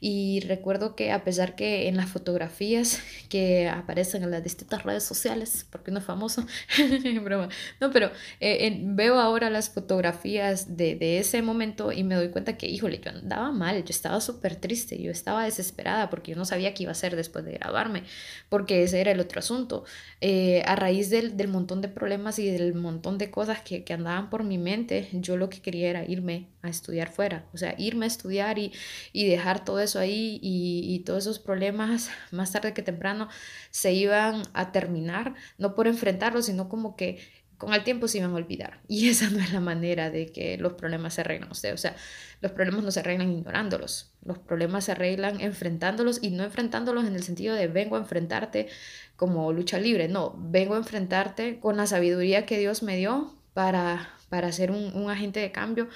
Y 0.00 0.40
recuerdo 0.40 0.96
que 0.96 1.12
a 1.12 1.24
pesar 1.24 1.54
que 1.54 1.88
en 1.88 1.96
las 1.96 2.10
fotografías 2.10 3.00
que 3.28 3.68
aparecen 3.68 4.22
en 4.22 4.30
las 4.30 4.44
distintas 4.44 4.82
redes 4.82 5.04
sociales, 5.04 5.66
porque 5.70 5.90
no 5.90 5.98
es 5.98 6.04
famoso, 6.04 6.46
broma, 7.22 7.48
no, 7.80 7.90
pero 7.90 8.10
eh, 8.40 8.80
veo 8.82 9.18
ahora 9.18 9.50
las 9.50 9.70
fotografías 9.70 10.76
de, 10.76 10.94
de, 10.96 11.18
ese 11.18 11.42
momento 11.42 11.92
y 11.92 12.04
me 12.04 12.14
doy 12.14 12.30
cuenta 12.30 12.56
que, 12.56 12.66
híjole, 12.66 13.00
yo 13.02 13.10
andaba 13.10 13.50
mal, 13.52 13.84
yo 13.84 13.90
estaba 13.90 14.20
súper 14.20 14.56
triste, 14.56 15.00
yo 15.00 15.10
estaba 15.10 15.44
desesperada 15.44 16.10
porque 16.10 16.32
yo 16.32 16.36
no 16.36 16.44
sabía 16.44 16.74
qué 16.74 16.84
iba 16.84 16.90
a 16.90 16.92
hacer 16.92 17.16
después 17.16 17.44
de 17.44 17.52
graduarme, 17.52 18.04
porque 18.48 18.82
ese 18.82 19.00
era 19.00 19.12
el 19.12 19.20
otro 19.20 19.38
asunto. 19.38 19.84
Eh, 20.20 20.62
a 20.66 20.76
raíz 20.76 21.10
del, 21.10 21.36
del 21.36 21.48
montón 21.48 21.73
de 21.80 21.88
problemas 21.88 22.38
y 22.38 22.50
del 22.50 22.74
montón 22.74 23.18
de 23.18 23.30
cosas 23.30 23.62
que, 23.62 23.84
que, 23.84 23.92
andaban 23.92 24.30
por 24.30 24.44
mi 24.44 24.58
mente, 24.58 25.08
yo 25.12 25.36
lo 25.36 25.48
que 25.48 25.60
quería 25.60 25.90
era 25.90 26.04
irme 26.04 26.48
a 26.62 26.68
estudiar 26.68 27.10
fuera, 27.10 27.46
o 27.52 27.56
sea, 27.56 27.74
irme 27.78 28.06
a 28.06 28.08
estudiar 28.08 28.58
y, 28.58 28.72
y 29.12 29.26
dejar 29.26 29.64
todo 29.64 29.80
eso 29.80 29.98
ahí 29.98 30.38
y, 30.42 30.82
y, 30.94 31.00
todos 31.00 31.24
esos 31.24 31.38
problemas 31.38 32.10
más 32.30 32.52
tarde 32.52 32.74
que 32.74 32.82
temprano 32.82 33.28
se 33.70 33.92
iban 33.92 34.42
a 34.52 34.72
terminar, 34.72 35.34
no 35.58 35.74
por 35.74 35.86
enfrentarlos, 35.86 36.46
sino 36.46 36.68
como 36.68 36.96
que 36.96 37.18
con 37.58 37.74
el 37.74 37.84
tiempo 37.84 38.08
se 38.08 38.18
iban 38.18 38.32
a 38.32 38.34
olvidar. 38.34 38.80
Y 38.88 39.08
esa 39.08 39.30
no 39.30 39.38
es 39.40 39.52
la 39.52 39.60
manera 39.60 40.10
de 40.10 40.26
que 40.26 40.56
los 40.58 40.74
problemas 40.74 41.14
se 41.14 41.22
arreglan. 41.22 41.54
Sea, 41.54 41.74
o 41.74 41.76
sea, 41.76 41.96
los 42.40 42.52
problemas 42.52 42.84
no 42.84 42.90
se 42.90 43.00
arreglan 43.00 43.30
ignorándolos. 43.30 44.12
Los 44.24 44.38
problemas 44.38 44.84
se 44.84 44.92
arreglan 44.92 45.40
enfrentándolos 45.40 46.20
y 46.22 46.30
no 46.30 46.44
enfrentándolos 46.44 47.06
en 47.06 47.14
el 47.14 47.22
sentido 47.22 47.54
de 47.54 47.68
vengo 47.68 47.96
a 47.96 48.00
enfrentarte 48.00 48.68
como 49.16 49.52
lucha 49.52 49.78
libre. 49.78 50.08
No, 50.08 50.34
vengo 50.38 50.74
a 50.74 50.78
enfrentarte 50.78 51.60
con 51.60 51.76
la 51.76 51.86
sabiduría 51.86 52.46
que 52.46 52.58
Dios 52.58 52.82
me 52.82 52.96
dio 52.96 53.34
para, 53.52 54.10
para 54.28 54.52
ser 54.52 54.70
un, 54.70 54.94
un 54.94 55.10
agente 55.10 55.40
de 55.40 55.52
cambio. 55.52 55.88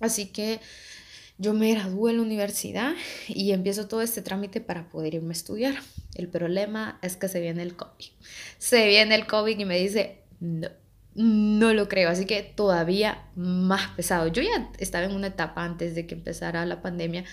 Así 0.00 0.26
que 0.26 0.60
yo 1.36 1.52
me 1.52 1.72
gradué 1.72 2.12
en 2.12 2.18
la 2.18 2.22
universidad 2.22 2.94
y 3.26 3.50
empiezo 3.52 3.88
todo 3.88 4.02
este 4.02 4.22
trámite 4.22 4.60
para 4.60 4.88
poder 4.88 5.14
irme 5.14 5.30
a 5.30 5.32
estudiar. 5.32 5.74
El 6.14 6.28
problema 6.28 6.98
es 7.02 7.16
que 7.16 7.28
se 7.28 7.40
viene 7.40 7.62
el 7.62 7.74
COVID. 7.74 8.06
Se 8.58 8.86
viene 8.86 9.16
el 9.16 9.26
COVID 9.26 9.58
y 9.58 9.64
me 9.64 9.78
dice, 9.78 10.23
no, 10.40 10.68
no 11.14 11.72
lo 11.72 11.88
creo, 11.88 12.10
así 12.10 12.26
que 12.26 12.42
todavía 12.42 13.28
más 13.36 13.88
pesado. 13.96 14.28
Yo 14.28 14.42
ya 14.42 14.70
estaba 14.78 15.04
en 15.04 15.12
una 15.12 15.28
etapa 15.28 15.64
antes 15.64 15.94
de 15.94 16.06
que 16.06 16.14
empezara 16.14 16.66
la 16.66 16.82
pandemia 16.82 17.24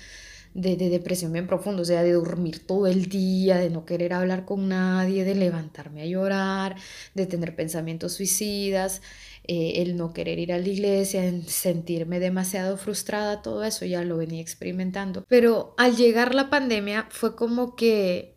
de, 0.54 0.76
de, 0.76 0.90
depresión 0.90 1.32
bien 1.32 1.48
profunda, 1.48 1.82
o 1.82 1.86
sea, 1.86 2.04
de 2.04 2.12
dormir 2.12 2.66
todo 2.68 2.88
el 2.88 3.08
día, 3.08 3.58
de 3.58 3.70
no 3.70 3.86
querer 3.86 4.14
hablar 4.14 4.46
con 4.46 4.68
nadie, 4.68 5.24
de 5.24 5.36
levantarme 5.36 6.02
a 6.02 6.06
llorar, 6.06 6.76
de 7.16 7.26
tener 7.26 7.56
pensamientos 7.56 8.14
suicidas, 8.14 9.02
eh, 9.46 9.82
el 9.82 9.96
no 9.98 10.14
querer 10.14 10.40
ir 10.40 10.54
a 10.54 10.60
la 10.60 10.68
iglesia, 10.68 11.24
sentirme 11.48 12.20
demasiado 12.20 12.78
frustrada, 12.78 13.42
todo 13.42 13.64
eso 13.64 13.86
ya 13.86 14.04
lo 14.04 14.18
venía 14.18 14.42
experimentando. 14.42 15.26
Pero 15.28 15.74
al 15.78 15.96
llegar 15.96 16.36
la 16.36 16.50
pandemia 16.50 17.08
fue 17.10 17.36
como 17.36 17.76
que 17.76 18.36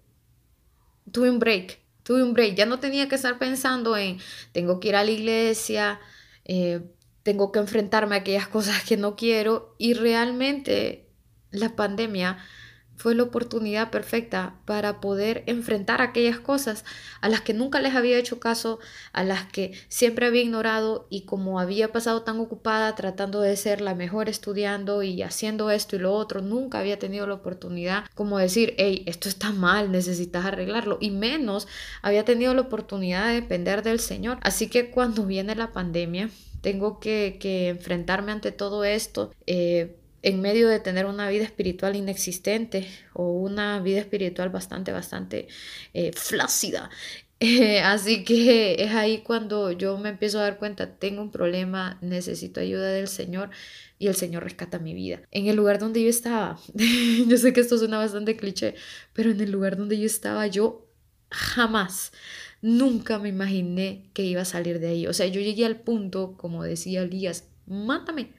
tuve 1.10 1.30
un 1.30 1.38
break 1.38 1.83
tuve 2.04 2.22
un 2.22 2.34
break, 2.34 2.54
ya 2.54 2.66
no 2.66 2.78
tenía 2.78 3.08
que 3.08 3.16
estar 3.16 3.38
pensando 3.38 3.96
en 3.96 4.18
tengo 4.52 4.78
que 4.78 4.88
ir 4.88 4.96
a 4.96 5.02
la 5.02 5.10
iglesia, 5.10 6.00
eh, 6.44 6.82
tengo 7.24 7.50
que 7.50 7.58
enfrentarme 7.58 8.14
a 8.14 8.18
aquellas 8.20 8.46
cosas 8.56 8.84
que 8.84 8.96
no 8.96 9.16
quiero. 9.16 9.74
Y 9.78 9.94
realmente 9.94 11.08
la 11.50 11.74
pandemia 11.74 12.38
fue 12.96 13.14
la 13.14 13.24
oportunidad 13.24 13.90
perfecta 13.90 14.54
para 14.64 15.00
poder 15.00 15.42
enfrentar 15.46 16.00
aquellas 16.00 16.38
cosas 16.38 16.84
a 17.20 17.28
las 17.28 17.40
que 17.40 17.54
nunca 17.54 17.80
les 17.80 17.94
había 17.94 18.18
hecho 18.18 18.40
caso, 18.40 18.78
a 19.12 19.24
las 19.24 19.44
que 19.46 19.72
siempre 19.88 20.26
había 20.26 20.42
ignorado 20.42 21.06
y 21.10 21.22
como 21.22 21.60
había 21.60 21.92
pasado 21.92 22.22
tan 22.22 22.38
ocupada 22.40 22.94
tratando 22.94 23.40
de 23.40 23.56
ser 23.56 23.80
la 23.80 23.94
mejor 23.94 24.28
estudiando 24.28 25.02
y 25.02 25.22
haciendo 25.22 25.70
esto 25.70 25.96
y 25.96 25.98
lo 25.98 26.12
otro, 26.14 26.40
nunca 26.40 26.78
había 26.78 26.98
tenido 26.98 27.26
la 27.26 27.34
oportunidad 27.34 28.04
como 28.14 28.38
decir, 28.38 28.74
hey, 28.78 29.02
esto 29.06 29.28
está 29.28 29.50
mal, 29.50 29.90
necesitas 29.90 30.44
arreglarlo 30.44 30.98
y 31.00 31.10
menos 31.10 31.68
había 32.02 32.24
tenido 32.24 32.54
la 32.54 32.62
oportunidad 32.62 33.26
de 33.26 33.34
depender 33.34 33.82
del 33.82 34.00
Señor. 34.00 34.38
Así 34.42 34.68
que 34.68 34.90
cuando 34.90 35.26
viene 35.26 35.54
la 35.54 35.72
pandemia, 35.72 36.30
tengo 36.60 36.98
que, 36.98 37.36
que 37.40 37.68
enfrentarme 37.68 38.32
ante 38.32 38.52
todo 38.52 38.84
esto. 38.84 39.32
Eh, 39.46 39.96
en 40.24 40.40
medio 40.40 40.68
de 40.68 40.80
tener 40.80 41.04
una 41.04 41.28
vida 41.28 41.44
espiritual 41.44 41.96
inexistente 41.96 42.88
o 43.12 43.28
una 43.28 43.78
vida 43.80 44.00
espiritual 44.00 44.48
bastante, 44.48 44.90
bastante 44.90 45.48
eh, 45.92 46.10
flácida. 46.12 46.90
Eh, 47.40 47.80
así 47.80 48.24
que 48.24 48.76
es 48.78 48.92
ahí 48.92 49.18
cuando 49.18 49.70
yo 49.72 49.98
me 49.98 50.08
empiezo 50.08 50.38
a 50.38 50.44
dar 50.44 50.56
cuenta, 50.56 50.94
tengo 50.94 51.20
un 51.20 51.30
problema, 51.30 51.98
necesito 52.00 52.60
ayuda 52.60 52.88
del 52.88 53.08
Señor 53.08 53.50
y 53.98 54.06
el 54.06 54.14
Señor 54.14 54.44
rescata 54.44 54.78
mi 54.78 54.94
vida. 54.94 55.20
En 55.30 55.48
el 55.48 55.56
lugar 55.56 55.78
donde 55.78 56.02
yo 56.02 56.08
estaba, 56.08 56.58
yo 57.28 57.36
sé 57.36 57.52
que 57.52 57.60
esto 57.60 57.76
suena 57.76 57.98
bastante 57.98 58.36
cliché, 58.36 58.76
pero 59.12 59.30
en 59.30 59.40
el 59.40 59.50
lugar 59.50 59.76
donde 59.76 59.98
yo 59.98 60.06
estaba 60.06 60.46
yo 60.46 60.86
jamás, 61.30 62.12
nunca 62.62 63.18
me 63.18 63.28
imaginé 63.28 64.08
que 64.14 64.22
iba 64.22 64.42
a 64.42 64.46
salir 64.46 64.78
de 64.78 64.88
ahí. 64.88 65.06
O 65.06 65.12
sea, 65.12 65.26
yo 65.26 65.40
llegué 65.42 65.66
al 65.66 65.80
punto, 65.80 66.36
como 66.38 66.62
decía 66.62 67.02
Elías, 67.02 67.48
mátame 67.66 68.30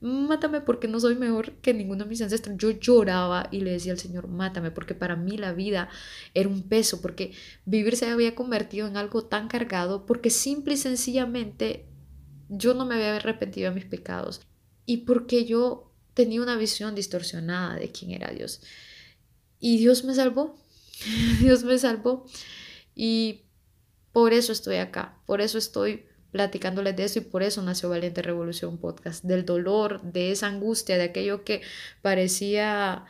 mátame 0.00 0.60
porque 0.60 0.88
no 0.88 1.00
soy 1.00 1.14
mejor 1.16 1.52
que 1.56 1.74
ninguno 1.74 2.04
de 2.04 2.10
mis 2.10 2.22
ancestros. 2.22 2.56
Yo 2.58 2.70
lloraba 2.70 3.48
y 3.50 3.60
le 3.60 3.72
decía 3.72 3.92
al 3.92 3.98
Señor, 3.98 4.28
mátame, 4.28 4.70
porque 4.70 4.94
para 4.94 5.16
mí 5.16 5.36
la 5.36 5.52
vida 5.52 5.88
era 6.34 6.48
un 6.48 6.62
peso, 6.62 7.00
porque 7.00 7.32
vivir 7.64 7.96
se 7.96 8.08
había 8.08 8.34
convertido 8.34 8.86
en 8.86 8.96
algo 8.96 9.24
tan 9.24 9.48
cargado, 9.48 10.06
porque 10.06 10.30
simple 10.30 10.74
y 10.74 10.78
sencillamente 10.78 11.86
yo 12.48 12.74
no 12.74 12.84
me 12.84 12.96
había 12.96 13.16
arrepentido 13.16 13.70
de 13.70 13.76
mis 13.76 13.84
pecados 13.84 14.42
y 14.86 14.98
porque 14.98 15.44
yo 15.44 15.92
tenía 16.14 16.42
una 16.42 16.56
visión 16.56 16.94
distorsionada 16.94 17.76
de 17.76 17.90
quién 17.92 18.10
era 18.10 18.32
Dios. 18.32 18.60
Y 19.60 19.78
Dios 19.78 20.04
me 20.04 20.14
salvó, 20.14 20.58
Dios 21.40 21.64
me 21.64 21.78
salvó 21.78 22.26
y 22.94 23.42
por 24.12 24.32
eso 24.32 24.52
estoy 24.52 24.76
acá, 24.76 25.18
por 25.26 25.40
eso 25.40 25.58
estoy 25.58 26.06
platicándoles 26.30 26.96
de 26.96 27.04
eso 27.04 27.18
y 27.18 27.22
por 27.22 27.42
eso 27.42 27.62
nació 27.62 27.88
Valiente 27.88 28.22
Revolución 28.22 28.78
Podcast, 28.78 29.24
del 29.24 29.44
dolor, 29.44 30.00
de 30.02 30.30
esa 30.30 30.46
angustia, 30.46 30.96
de 30.96 31.04
aquello 31.04 31.44
que 31.44 31.62
parecía 32.02 33.04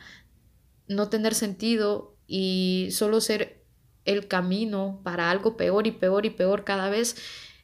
no 0.87 1.09
tener 1.09 1.33
sentido 1.33 2.15
y 2.27 2.89
solo 2.91 3.21
ser 3.21 3.63
el 4.05 4.27
camino 4.27 5.01
para 5.03 5.29
algo 5.29 5.57
peor 5.57 5.87
y 5.87 5.91
peor 5.91 6.25
y 6.25 6.31
peor 6.31 6.63
cada 6.63 6.89
vez. 6.89 7.15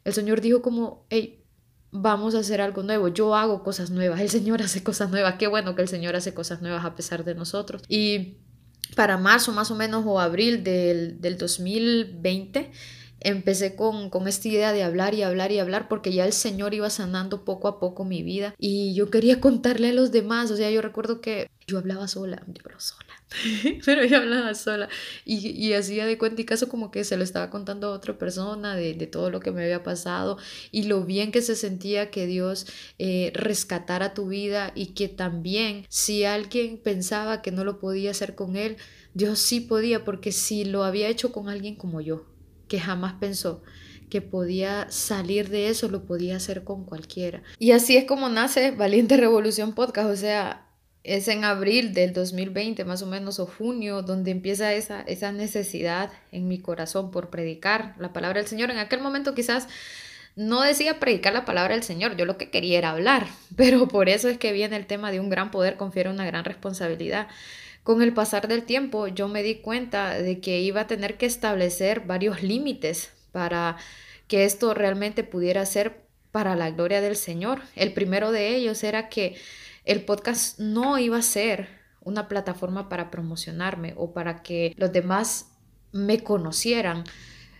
El 0.03 0.13
Señor 0.13 0.41
dijo 0.41 0.61
como, 0.61 1.05
hey, 1.09 1.43
vamos 1.91 2.35
a 2.35 2.39
hacer 2.39 2.61
algo 2.61 2.83
nuevo, 2.83 3.07
yo 3.07 3.35
hago 3.35 3.63
cosas 3.63 3.89
nuevas, 3.89 4.19
el 4.21 4.29
Señor 4.29 4.61
hace 4.61 4.83
cosas 4.83 5.09
nuevas, 5.09 5.35
qué 5.35 5.47
bueno 5.47 5.75
que 5.75 5.81
el 5.81 5.87
Señor 5.87 6.15
hace 6.15 6.33
cosas 6.33 6.61
nuevas 6.61 6.85
a 6.85 6.95
pesar 6.95 7.23
de 7.23 7.35
nosotros. 7.35 7.81
Y 7.87 8.37
para 8.95 9.17
marzo 9.17 9.51
más 9.51 9.71
o 9.71 9.75
menos 9.75 10.03
o 10.05 10.19
abril 10.19 10.63
del, 10.63 11.19
del 11.19 11.37
2020, 11.37 12.71
empecé 13.21 13.75
con, 13.75 14.09
con, 14.09 14.27
esta 14.27 14.47
idea 14.47 14.73
de 14.73 14.83
hablar 14.83 15.13
y 15.13 15.23
hablar 15.23 15.51
y 15.51 15.59
hablar 15.59 15.87
porque 15.87 16.13
ya 16.13 16.25
el 16.25 16.33
Señor 16.33 16.73
iba 16.73 16.89
sanando 16.89 17.43
poco 17.45 17.67
a 17.67 17.79
poco 17.79 18.05
mi 18.05 18.23
vida 18.23 18.53
y 18.59 18.93
yo 18.93 19.09
quería 19.09 19.39
contarle 19.41 19.89
a 19.89 19.93
los 19.93 20.11
demás, 20.11 20.51
o 20.51 20.57
sea, 20.57 20.69
yo 20.69 20.81
recuerdo 20.81 21.21
que 21.21 21.49
yo 21.67 21.77
hablaba 21.77 22.07
sola, 22.07 22.43
yo 22.47 22.61
hablaba 22.63 22.79
sola, 22.79 23.13
pero 23.85 24.05
yo 24.05 24.17
hablaba 24.17 24.53
sola 24.53 24.87
y, 25.25 25.49
y, 25.49 25.73
hacía 25.73 26.05
de 26.05 26.17
cuenta 26.17 26.41
y 26.41 26.45
caso 26.45 26.69
como 26.69 26.91
que 26.91 27.03
se 27.03 27.17
lo 27.17 27.25
estaba 27.25 27.49
contando 27.49 27.87
a 27.87 27.91
otra 27.91 28.17
persona 28.17 28.75
de, 28.75 28.93
de, 28.93 29.07
todo 29.07 29.29
lo 29.29 29.41
que 29.41 29.51
me 29.51 29.63
había 29.63 29.83
pasado 29.83 30.37
y 30.71 30.83
lo 30.83 31.03
bien 31.03 31.33
que 31.33 31.41
se 31.41 31.57
sentía 31.57 32.09
que 32.09 32.25
Dios 32.25 32.67
eh, 32.99 33.31
rescatara 33.33 34.13
tu 34.13 34.29
vida 34.29 34.71
y 34.75 34.93
que 34.93 35.09
también 35.09 35.85
si 35.89 36.23
alguien 36.23 36.77
pensaba 36.77 37.41
que 37.41 37.51
no 37.51 37.65
lo 37.65 37.79
podía 37.79 38.11
hacer 38.11 38.33
con 38.35 38.55
Él, 38.55 38.77
Dios 39.13 39.39
sí 39.39 39.59
podía 39.59 40.05
porque 40.05 40.31
si 40.31 40.63
lo 40.63 40.85
había 40.85 41.09
hecho 41.09 41.33
con 41.33 41.49
alguien 41.49 41.75
como 41.75 41.99
yo, 41.99 42.25
que 42.67 42.79
jamás 42.79 43.13
pensó 43.19 43.63
que 44.09 44.21
podía 44.21 44.89
salir 44.89 45.49
de 45.49 45.69
eso, 45.69 45.89
lo 45.89 46.05
podía 46.05 46.37
hacer 46.37 46.63
con 46.63 46.85
cualquiera. 46.85 47.43
Y 47.59 47.71
así 47.71 47.97
es 47.97 48.05
como 48.05 48.29
nace 48.29 48.71
Valiente 48.71 49.17
Revolución 49.17 49.73
Podcast, 49.73 50.09
o 50.09 50.15
sea, 50.15 50.67
es 51.03 51.27
en 51.27 51.43
abril 51.45 51.93
del 51.93 52.13
2020 52.13 52.83
más 52.85 53.01
o 53.01 53.05
menos 53.05 53.39
o 53.39 53.45
junio 53.45 54.01
donde 54.01 54.31
empieza 54.31 54.73
esa, 54.73 55.01
esa 55.01 55.31
necesidad 55.31 56.11
en 56.31 56.47
mi 56.47 56.59
corazón 56.59 57.11
por 57.11 57.29
predicar 57.29 57.95
la 57.97 58.13
palabra 58.13 58.39
del 58.39 58.49
Señor. 58.49 58.71
En 58.71 58.77
aquel 58.77 59.01
momento 59.01 59.33
quizás 59.33 59.67
no 60.35 60.61
decía 60.61 60.99
predicar 60.99 61.33
la 61.33 61.45
palabra 61.45 61.73
del 61.73 61.83
Señor, 61.83 62.15
yo 62.15 62.25
lo 62.25 62.37
que 62.37 62.49
quería 62.49 62.77
era 62.77 62.91
hablar, 62.91 63.27
pero 63.55 63.87
por 63.87 64.09
eso 64.09 64.29
es 64.29 64.37
que 64.37 64.51
viene 64.51 64.75
el 64.75 64.85
tema 64.85 65.11
de 65.11 65.19
un 65.19 65.29
gran 65.29 65.51
poder 65.51 65.77
confiere 65.77 66.09
una 66.09 66.25
gran 66.25 66.45
responsabilidad. 66.45 67.27
Con 67.87 68.01
el 68.01 68.13
pasar 68.13 68.49
del 68.49 68.63
tiempo 68.63 69.07
yo 69.07 69.29
me 69.29 69.43
di 69.43 69.61
cuenta 69.61 70.09
de 70.15 70.41
que 70.41 70.59
iba 70.59 70.81
a 70.81 70.87
tener 70.87 71.15
que 71.17 71.25
establecer 71.25 72.01
varios 72.01 72.43
límites 72.43 73.13
para 73.31 73.77
que 74.27 74.43
esto 74.43 74.73
realmente 74.73 75.23
pudiera 75.23 75.65
ser 75.65 76.01
para 76.33 76.57
la 76.57 76.69
gloria 76.71 76.99
del 76.99 77.15
Señor. 77.15 77.61
El 77.77 77.93
primero 77.93 78.33
de 78.33 78.57
ellos 78.57 78.83
era 78.83 79.07
que 79.07 79.37
el 79.85 80.03
podcast 80.03 80.59
no 80.59 80.97
iba 80.97 81.15
a 81.15 81.21
ser 81.21 81.69
una 82.01 82.27
plataforma 82.27 82.89
para 82.89 83.09
promocionarme 83.09 83.93
o 83.95 84.11
para 84.11 84.43
que 84.43 84.73
los 84.75 84.91
demás 84.91 85.53
me 85.93 86.21
conocieran, 86.25 87.05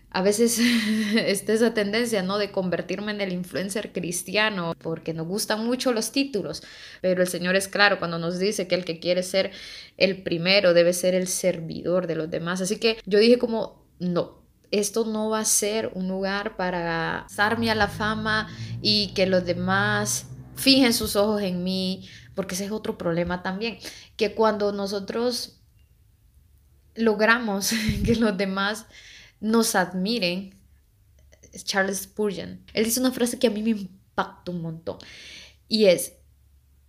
a 0.10 0.22
veces 0.22 0.60
está 1.16 1.54
esa 1.54 1.74
tendencia, 1.74 2.24
¿no? 2.24 2.38
De 2.38 2.52
convertirme 2.52 3.12
en 3.12 3.22
el 3.22 3.34
influencer 3.34 3.92
cristiano, 3.92 4.74
porque 4.82 5.14
nos 5.14 5.28
gustan 5.28 5.66
mucho 5.66 5.92
los 5.92 6.12
títulos, 6.12 6.64
pero 7.02 7.22
el 7.22 7.28
Señor 7.28 7.56
es 7.56 7.68
claro 7.68 8.00
cuando 8.00 8.20
nos 8.20 8.40
dice 8.40 8.68
que 8.68 8.76
el 8.76 8.86
que 8.86 9.00
quiere 9.00 9.24
ser 9.24 9.52
el 9.98 10.24
primero 10.24 10.74
debe 10.74 10.94
ser 10.94 11.16
el 11.16 11.28
servidor 11.28 12.08
de 12.08 12.16
los 12.16 12.30
demás. 12.30 12.62
Así 12.62 12.78
que 12.78 12.98
yo 13.06 13.20
dije 13.20 13.38
como, 13.38 13.86
no, 14.00 14.44
esto 14.72 15.06
no 15.06 15.30
va 15.30 15.40
a 15.40 15.46
ser 15.46 15.92
un 15.94 16.08
lugar 16.08 16.58
para 16.58 17.28
darme 17.36 17.72
a 17.72 17.76
la 17.76 17.88
fama 17.88 18.48
y 18.82 19.14
que 19.14 19.26
los 19.26 19.46
demás 19.46 20.28
fijen 20.56 20.94
sus 20.94 21.16
ojos 21.16 21.42
en 21.42 21.64
mí, 21.64 22.08
porque 22.36 22.56
ese 22.56 22.66
es 22.66 22.72
otro 22.72 22.98
problema 22.98 23.44
también, 23.44 23.78
que 24.16 24.34
cuando 24.34 24.72
nosotros 24.72 25.62
logramos 26.96 27.72
que 28.06 28.16
los 28.16 28.38
demás 28.38 28.86
nos 29.40 29.76
admiren, 29.76 30.56
es 31.52 31.64
Charles 31.64 32.00
Spurgeon. 32.00 32.64
Él 32.74 32.86
dice 32.86 33.00
una 33.00 33.12
frase 33.12 33.40
que 33.40 33.48
a 33.48 33.52
mí 33.52 33.64
me 33.64 33.72
impacta 33.72 34.52
un 34.52 34.62
montón 34.62 34.98
y 35.68 35.86
es, 35.86 36.14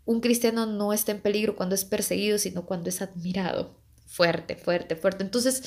un 0.04 0.20
cristiano 0.20 0.66
no 0.66 0.92
está 0.92 1.12
en 1.12 1.20
peligro 1.20 1.56
cuando 1.56 1.74
es 1.74 1.84
perseguido, 1.84 2.38
sino 2.38 2.64
cuando 2.64 2.88
es 2.88 3.02
admirado. 3.02 3.78
Fuerte, 4.06 4.56
fuerte, 4.56 4.96
fuerte. 4.96 5.22
Entonces, 5.22 5.64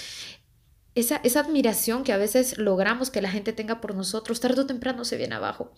esa, 0.95 1.17
esa 1.23 1.41
admiración 1.41 2.03
que 2.03 2.11
a 2.11 2.17
veces 2.17 2.57
logramos 2.57 3.11
que 3.11 3.21
la 3.21 3.29
gente 3.29 3.53
tenga 3.53 3.81
por 3.81 3.93
nosotros, 3.93 4.39
tarde 4.39 4.61
o 4.61 4.65
temprano 4.65 5.05
se 5.05 5.17
viene 5.17 5.35
abajo. 5.35 5.71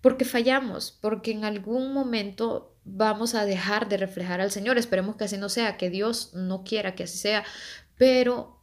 Porque 0.00 0.24
fallamos, 0.24 0.96
porque 1.00 1.32
en 1.32 1.44
algún 1.44 1.92
momento 1.92 2.76
vamos 2.84 3.34
a 3.34 3.44
dejar 3.44 3.88
de 3.88 3.96
reflejar 3.96 4.40
al 4.40 4.52
Señor. 4.52 4.78
Esperemos 4.78 5.16
que 5.16 5.24
así 5.24 5.36
no 5.36 5.48
sea, 5.48 5.76
que 5.76 5.90
Dios 5.90 6.32
no 6.32 6.62
quiera 6.62 6.94
que 6.94 7.04
así 7.04 7.18
sea, 7.18 7.44
pero 7.96 8.55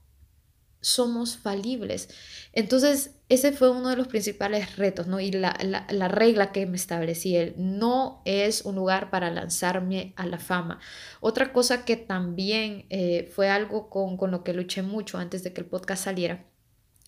somos 0.84 1.38
falibles. 1.38 2.10
Entonces, 2.52 3.16
ese 3.30 3.52
fue 3.54 3.70
uno 3.70 3.90
de 3.90 3.96
los 3.96 4.08
principales 4.08 4.76
retos, 4.76 5.08
¿no? 5.08 5.20
Y 5.20 5.32
la, 5.32 5.58
la, 5.90 6.08
regla 6.08 6.52
que 6.52 6.66
me 6.66 6.76
establecí, 6.76 7.36
el 7.36 7.56
no 7.58 8.22
es 8.26 8.64
un 8.64 8.76
lugar 8.76 9.10
para 9.10 9.32
lanzarme 9.32 10.14
a 10.18 10.28
la 10.28 10.38
fama. 10.38 10.80
Otra 11.22 11.54
cosa 11.54 11.86
que 11.86 11.96
también 11.96 12.86
eh, 12.90 13.32
fue 13.34 13.50
algo 13.50 13.90
con, 13.90 14.18
con 14.18 14.30
lo 14.30 14.44
que 14.44 14.54
luché 14.54 14.84
mucho 14.84 15.18
antes 15.18 15.44
de 15.44 15.54
que 15.54 15.62
el 15.62 15.68
podcast 15.68 16.04
saliera, 16.04 16.46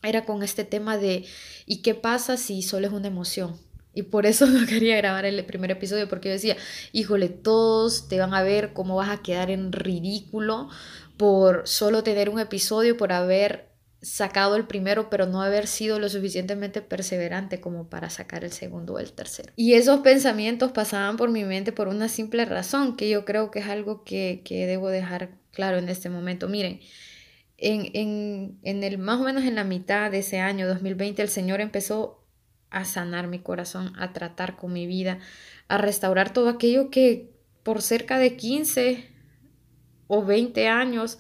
era 0.01 0.25
con 0.25 0.41
este 0.41 0.63
tema 0.63 0.98
de 0.98 1.25
¿y 1.65 1.82
qué 1.82 1.96
pasa 1.96 2.38
si 2.38 2.62
solo 2.62 2.88
es 2.88 2.94
una 2.94 3.08
emoción? 3.08 3.60
Y 3.96 4.03
por 4.03 4.25
eso 4.25 4.46
no 4.48 4.65
quería 4.67 4.98
grabar 4.98 5.25
el 5.25 5.44
primer 5.46 5.72
episodio, 5.72 6.08
porque 6.08 6.29
yo 6.29 6.34
decía, 6.34 6.58
híjole, 6.91 7.29
todos 7.29 8.08
te 8.08 8.20
van 8.20 8.34
a 8.34 8.44
ver 8.44 8.74
cómo 8.74 8.96
vas 8.96 9.10
a 9.10 9.22
quedar 9.24 9.50
en 9.50 9.72
ridículo 9.72 10.70
por 11.17 11.67
solo 11.67 12.03
tener 12.03 12.29
un 12.29 12.39
episodio, 12.39 12.98
por 12.98 13.12
haber 13.12 13.69
sacado 14.01 14.55
el 14.55 14.67
primero, 14.67 15.10
pero 15.10 15.25
no 15.25 15.41
haber 15.41 15.65
sido 15.65 16.00
lo 16.00 16.10
suficientemente 16.10 16.81
perseverante 16.81 17.60
como 17.60 17.89
para 17.89 18.10
sacar 18.10 18.43
el 18.43 18.51
segundo 18.51 18.93
o 18.93 19.00
el 19.00 19.12
tercero. 19.13 19.51
Y 19.55 19.74
esos 19.74 20.01
pensamientos 20.01 20.72
pasaban 20.72 21.17
por 21.17 21.31
mi 21.31 21.43
mente 21.43 21.72
por 21.72 21.88
una 21.88 22.07
simple 22.07 22.45
razón, 22.45 22.98
que 22.98 23.10
yo 23.10 23.25
creo 23.25 23.50
que 23.50 23.60
es 23.60 23.67
algo 23.67 24.03
que, 24.03 24.41
que 24.45 24.67
debo 24.67 24.89
dejar 24.89 25.31
claro 25.51 25.77
en 25.77 25.89
este 25.89 26.10
momento. 26.10 26.48
Miren, 26.48 26.81
en, 27.57 27.89
en, 27.93 28.60
en 28.62 28.84
el 28.84 29.00
más 29.00 29.19
o 29.19 29.24
menos 29.24 29.43
en 29.43 29.55
la 29.55 29.63
mitad 29.63 30.12
de 30.12 30.19
ese 30.19 30.39
año 30.39 30.67
2020, 30.67 31.22
el 31.22 31.29
Señor 31.29 31.62
empezó 31.62 32.22
a 32.69 32.86
sanar 32.86 33.27
mi 33.27 33.39
corazón, 33.39 33.93
a 33.98 34.13
tratar 34.13 34.55
con 34.55 34.72
mi 34.72 34.86
vida, 34.86 35.19
a 35.67 35.77
restaurar 35.77 36.31
todo 36.31 36.50
aquello 36.50 36.91
que 36.91 37.31
por 37.63 37.81
cerca 37.81 38.19
de 38.19 38.36
15 38.36 39.14
o 40.07 40.24
20 40.24 40.67
años 40.67 41.19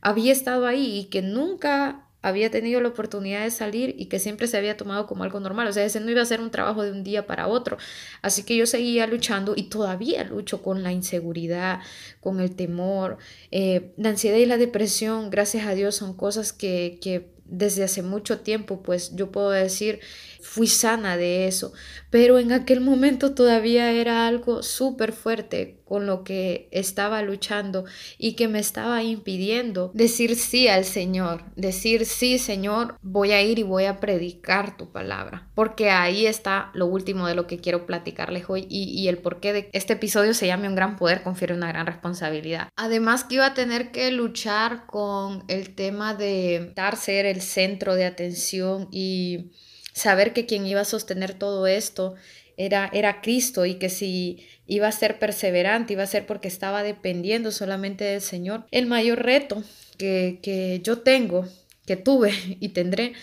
había 0.00 0.32
estado 0.32 0.66
ahí 0.66 0.98
y 0.98 1.04
que 1.04 1.22
nunca 1.22 2.04
había 2.24 2.50
tenido 2.50 2.80
la 2.80 2.88
oportunidad 2.88 3.42
de 3.42 3.50
salir 3.50 3.94
y 3.98 4.06
que 4.06 4.18
siempre 4.18 4.46
se 4.46 4.56
había 4.56 4.78
tomado 4.78 5.06
como 5.06 5.24
algo 5.24 5.40
normal. 5.40 5.66
O 5.66 5.72
sea, 5.74 5.84
ese 5.84 6.00
no 6.00 6.10
iba 6.10 6.22
a 6.22 6.24
ser 6.24 6.40
un 6.40 6.50
trabajo 6.50 6.82
de 6.82 6.90
un 6.90 7.04
día 7.04 7.26
para 7.26 7.48
otro. 7.48 7.76
Así 8.22 8.44
que 8.44 8.56
yo 8.56 8.64
seguía 8.64 9.06
luchando 9.06 9.52
y 9.54 9.64
todavía 9.64 10.24
lucho 10.24 10.62
con 10.62 10.82
la 10.82 10.90
inseguridad, 10.90 11.80
con 12.20 12.40
el 12.40 12.56
temor. 12.56 13.18
Eh, 13.50 13.92
la 13.98 14.08
ansiedad 14.08 14.38
y 14.38 14.46
la 14.46 14.56
depresión, 14.56 15.28
gracias 15.28 15.66
a 15.66 15.74
Dios, 15.74 15.96
son 15.96 16.14
cosas 16.14 16.54
que, 16.54 16.98
que 17.02 17.34
desde 17.44 17.84
hace 17.84 18.02
mucho 18.02 18.40
tiempo, 18.40 18.82
pues 18.82 19.14
yo 19.14 19.30
puedo 19.30 19.50
decir, 19.50 20.00
fui 20.40 20.66
sana 20.66 21.16
de 21.18 21.46
eso, 21.46 21.74
pero 22.10 22.38
en 22.38 22.52
aquel 22.52 22.80
momento 22.80 23.34
todavía 23.34 23.92
era 23.92 24.26
algo 24.26 24.62
súper 24.62 25.12
fuerte 25.12 25.82
con 25.94 26.06
lo 26.06 26.24
que 26.24 26.66
estaba 26.72 27.22
luchando 27.22 27.84
y 28.18 28.32
que 28.34 28.48
me 28.48 28.58
estaba 28.58 29.04
impidiendo 29.04 29.92
decir 29.94 30.34
sí 30.34 30.66
al 30.66 30.84
Señor, 30.84 31.44
decir 31.54 32.04
sí 32.04 32.40
Señor, 32.40 32.96
voy 33.00 33.30
a 33.30 33.40
ir 33.42 33.60
y 33.60 33.62
voy 33.62 33.84
a 33.84 34.00
predicar 34.00 34.76
tu 34.76 34.90
palabra, 34.90 35.46
porque 35.54 35.90
ahí 35.90 36.26
está 36.26 36.72
lo 36.74 36.86
último 36.86 37.28
de 37.28 37.36
lo 37.36 37.46
que 37.46 37.58
quiero 37.58 37.86
platicarles 37.86 38.46
hoy 38.48 38.66
y, 38.68 38.86
y 38.90 39.06
el 39.06 39.18
porqué 39.18 39.52
de 39.52 39.70
este 39.72 39.92
episodio 39.92 40.34
se 40.34 40.48
llame 40.48 40.66
un 40.66 40.74
gran 40.74 40.96
poder, 40.96 41.22
confiere 41.22 41.54
una 41.54 41.68
gran 41.68 41.86
responsabilidad. 41.86 42.70
Además 42.74 43.22
que 43.22 43.36
iba 43.36 43.46
a 43.46 43.54
tener 43.54 43.92
que 43.92 44.10
luchar 44.10 44.86
con 44.86 45.44
el 45.46 45.76
tema 45.76 46.14
de 46.14 46.72
dar 46.74 46.96
ser 46.96 47.24
el 47.24 47.40
centro 47.40 47.94
de 47.94 48.04
atención 48.04 48.88
y 48.90 49.52
saber 49.92 50.32
que 50.32 50.44
quien 50.44 50.66
iba 50.66 50.80
a 50.80 50.84
sostener 50.84 51.34
todo 51.34 51.68
esto 51.68 52.16
era, 52.56 52.90
era 52.92 53.20
Cristo 53.20 53.66
y 53.66 53.74
que 53.74 53.88
si 53.88 54.46
iba 54.66 54.88
a 54.88 54.92
ser 54.92 55.18
perseverante, 55.18 55.92
iba 55.92 56.02
a 56.02 56.06
ser 56.06 56.26
porque 56.26 56.48
estaba 56.48 56.82
dependiendo 56.82 57.50
solamente 57.50 58.04
del 58.04 58.20
Señor. 58.20 58.66
El 58.70 58.86
mayor 58.86 59.22
reto 59.22 59.62
que, 59.98 60.38
que 60.42 60.80
yo 60.82 60.98
tengo, 60.98 61.46
que 61.86 61.96
tuve 61.96 62.32
y 62.60 62.70
tendré, 62.70 63.14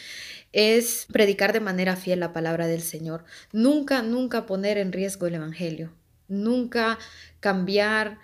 es 0.54 1.08
predicar 1.12 1.54
de 1.54 1.62
manera 1.62 1.96
fiel 1.96 2.20
la 2.20 2.34
palabra 2.34 2.68
del 2.68 2.82
Señor. 2.82 3.24
Nunca, 3.52 4.02
nunca 4.02 4.46
poner 4.46 4.78
en 4.78 4.92
riesgo 4.92 5.28
el 5.28 5.36
Evangelio. 5.36 5.94
Nunca 6.28 6.98
cambiar 7.40 8.20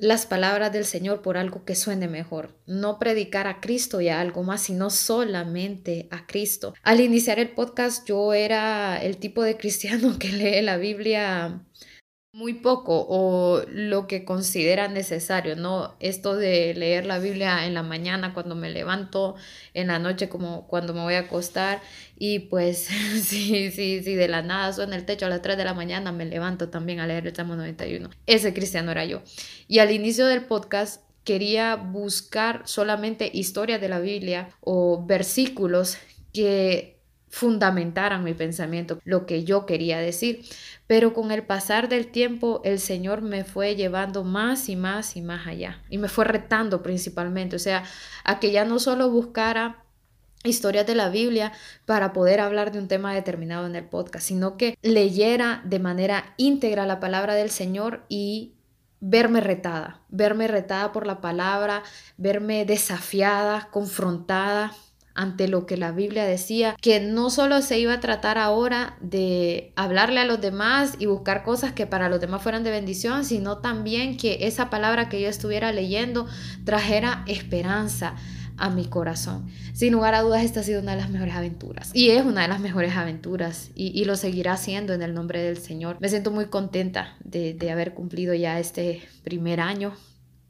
las 0.00 0.26
palabras 0.26 0.72
del 0.72 0.84
Señor 0.84 1.22
por 1.22 1.36
algo 1.36 1.64
que 1.64 1.74
suene 1.74 2.08
mejor. 2.08 2.56
No 2.66 2.98
predicar 2.98 3.46
a 3.46 3.60
Cristo 3.60 4.00
y 4.00 4.08
a 4.08 4.20
algo 4.20 4.42
más, 4.42 4.62
sino 4.62 4.90
solamente 4.90 6.08
a 6.10 6.26
Cristo. 6.26 6.74
Al 6.82 7.00
iniciar 7.00 7.38
el 7.38 7.50
podcast 7.50 8.06
yo 8.08 8.32
era 8.32 9.02
el 9.02 9.18
tipo 9.18 9.42
de 9.42 9.56
cristiano 9.56 10.16
que 10.18 10.32
lee 10.32 10.62
la 10.62 10.76
Biblia 10.76 11.60
muy 12.32 12.54
poco 12.54 13.06
o 13.08 13.62
lo 13.68 14.06
que 14.06 14.24
considera 14.24 14.86
necesario, 14.86 15.56
¿no? 15.56 15.96
Esto 15.98 16.36
de 16.36 16.74
leer 16.74 17.04
la 17.04 17.18
Biblia 17.18 17.66
en 17.66 17.74
la 17.74 17.82
mañana 17.82 18.34
cuando 18.34 18.54
me 18.54 18.70
levanto, 18.70 19.34
en 19.74 19.88
la 19.88 19.98
noche 19.98 20.28
como 20.28 20.68
cuando 20.68 20.94
me 20.94 21.00
voy 21.00 21.14
a 21.14 21.20
acostar 21.20 21.82
y 22.16 22.38
pues 22.40 22.88
sí, 23.22 23.70
sí, 23.72 24.00
sí, 24.02 24.14
de 24.14 24.28
la 24.28 24.42
nada 24.42 24.72
suena 24.72 24.94
el 24.94 25.04
techo 25.04 25.26
a 25.26 25.28
las 25.28 25.42
3 25.42 25.56
de 25.56 25.64
la 25.64 25.74
mañana, 25.74 26.12
me 26.12 26.24
levanto 26.24 26.68
también 26.68 27.00
a 27.00 27.06
leer 27.06 27.26
el 27.26 27.34
Salmo 27.34 27.56
91. 27.56 28.10
Ese 28.26 28.54
cristiano 28.54 28.92
era 28.92 29.04
yo. 29.04 29.22
Y 29.66 29.80
al 29.80 29.90
inicio 29.90 30.26
del 30.26 30.44
podcast 30.44 31.02
quería 31.24 31.74
buscar 31.74 32.62
solamente 32.64 33.28
historias 33.32 33.80
de 33.80 33.88
la 33.88 33.98
Biblia 33.98 34.50
o 34.60 35.04
versículos 35.04 35.98
que 36.32 36.99
fundamentaran 37.30 38.24
mi 38.24 38.34
pensamiento, 38.34 38.98
lo 39.04 39.24
que 39.24 39.44
yo 39.44 39.64
quería 39.64 39.98
decir. 39.98 40.44
Pero 40.86 41.14
con 41.14 41.30
el 41.30 41.44
pasar 41.44 41.88
del 41.88 42.08
tiempo, 42.08 42.60
el 42.64 42.80
Señor 42.80 43.22
me 43.22 43.44
fue 43.44 43.76
llevando 43.76 44.24
más 44.24 44.68
y 44.68 44.76
más 44.76 45.16
y 45.16 45.22
más 45.22 45.46
allá. 45.46 45.80
Y 45.88 45.98
me 45.98 46.08
fue 46.08 46.24
retando 46.24 46.82
principalmente. 46.82 47.56
O 47.56 47.60
sea, 47.60 47.84
a 48.24 48.40
que 48.40 48.50
ya 48.50 48.64
no 48.64 48.80
solo 48.80 49.08
buscara 49.08 49.84
historias 50.42 50.86
de 50.86 50.96
la 50.96 51.08
Biblia 51.08 51.52
para 51.86 52.12
poder 52.12 52.40
hablar 52.40 52.72
de 52.72 52.80
un 52.80 52.88
tema 52.88 53.14
determinado 53.14 53.66
en 53.66 53.76
el 53.76 53.84
podcast, 53.84 54.26
sino 54.26 54.56
que 54.56 54.76
leyera 54.82 55.62
de 55.64 55.78
manera 55.78 56.34
íntegra 56.36 56.86
la 56.86 56.98
palabra 56.98 57.34
del 57.34 57.50
Señor 57.50 58.04
y 58.08 58.54
verme 59.00 59.40
retada, 59.40 60.00
verme 60.08 60.48
retada 60.48 60.92
por 60.92 61.06
la 61.06 61.20
palabra, 61.20 61.84
verme 62.16 62.64
desafiada, 62.64 63.68
confrontada 63.70 64.72
ante 65.14 65.48
lo 65.48 65.66
que 65.66 65.76
la 65.76 65.92
Biblia 65.92 66.24
decía, 66.24 66.76
que 66.80 67.00
no 67.00 67.30
solo 67.30 67.62
se 67.62 67.78
iba 67.78 67.94
a 67.94 68.00
tratar 68.00 68.38
ahora 68.38 68.96
de 69.00 69.72
hablarle 69.76 70.20
a 70.20 70.24
los 70.24 70.40
demás 70.40 70.94
y 70.98 71.06
buscar 71.06 71.42
cosas 71.42 71.72
que 71.72 71.86
para 71.86 72.08
los 72.08 72.20
demás 72.20 72.42
fueran 72.42 72.64
de 72.64 72.70
bendición, 72.70 73.24
sino 73.24 73.58
también 73.58 74.16
que 74.16 74.46
esa 74.46 74.70
palabra 74.70 75.08
que 75.08 75.20
yo 75.20 75.28
estuviera 75.28 75.72
leyendo 75.72 76.26
trajera 76.64 77.24
esperanza 77.26 78.14
a 78.56 78.70
mi 78.70 78.84
corazón. 78.84 79.48
Sin 79.72 79.94
lugar 79.94 80.14
a 80.14 80.20
dudas, 80.20 80.44
esta 80.44 80.60
ha 80.60 80.62
sido 80.62 80.82
una 80.82 80.92
de 80.92 80.98
las 81.00 81.10
mejores 81.10 81.34
aventuras. 81.34 81.90
Y 81.94 82.10
es 82.10 82.24
una 82.24 82.42
de 82.42 82.48
las 82.48 82.60
mejores 82.60 82.94
aventuras 82.94 83.70
y, 83.74 83.88
y 83.98 84.04
lo 84.04 84.16
seguirá 84.16 84.56
siendo 84.58 84.92
en 84.92 85.02
el 85.02 85.14
nombre 85.14 85.42
del 85.42 85.56
Señor. 85.56 85.96
Me 85.98 86.10
siento 86.10 86.30
muy 86.30 86.46
contenta 86.46 87.16
de, 87.24 87.54
de 87.54 87.70
haber 87.70 87.94
cumplido 87.94 88.34
ya 88.34 88.60
este 88.60 89.02
primer 89.24 89.60
año 89.60 89.94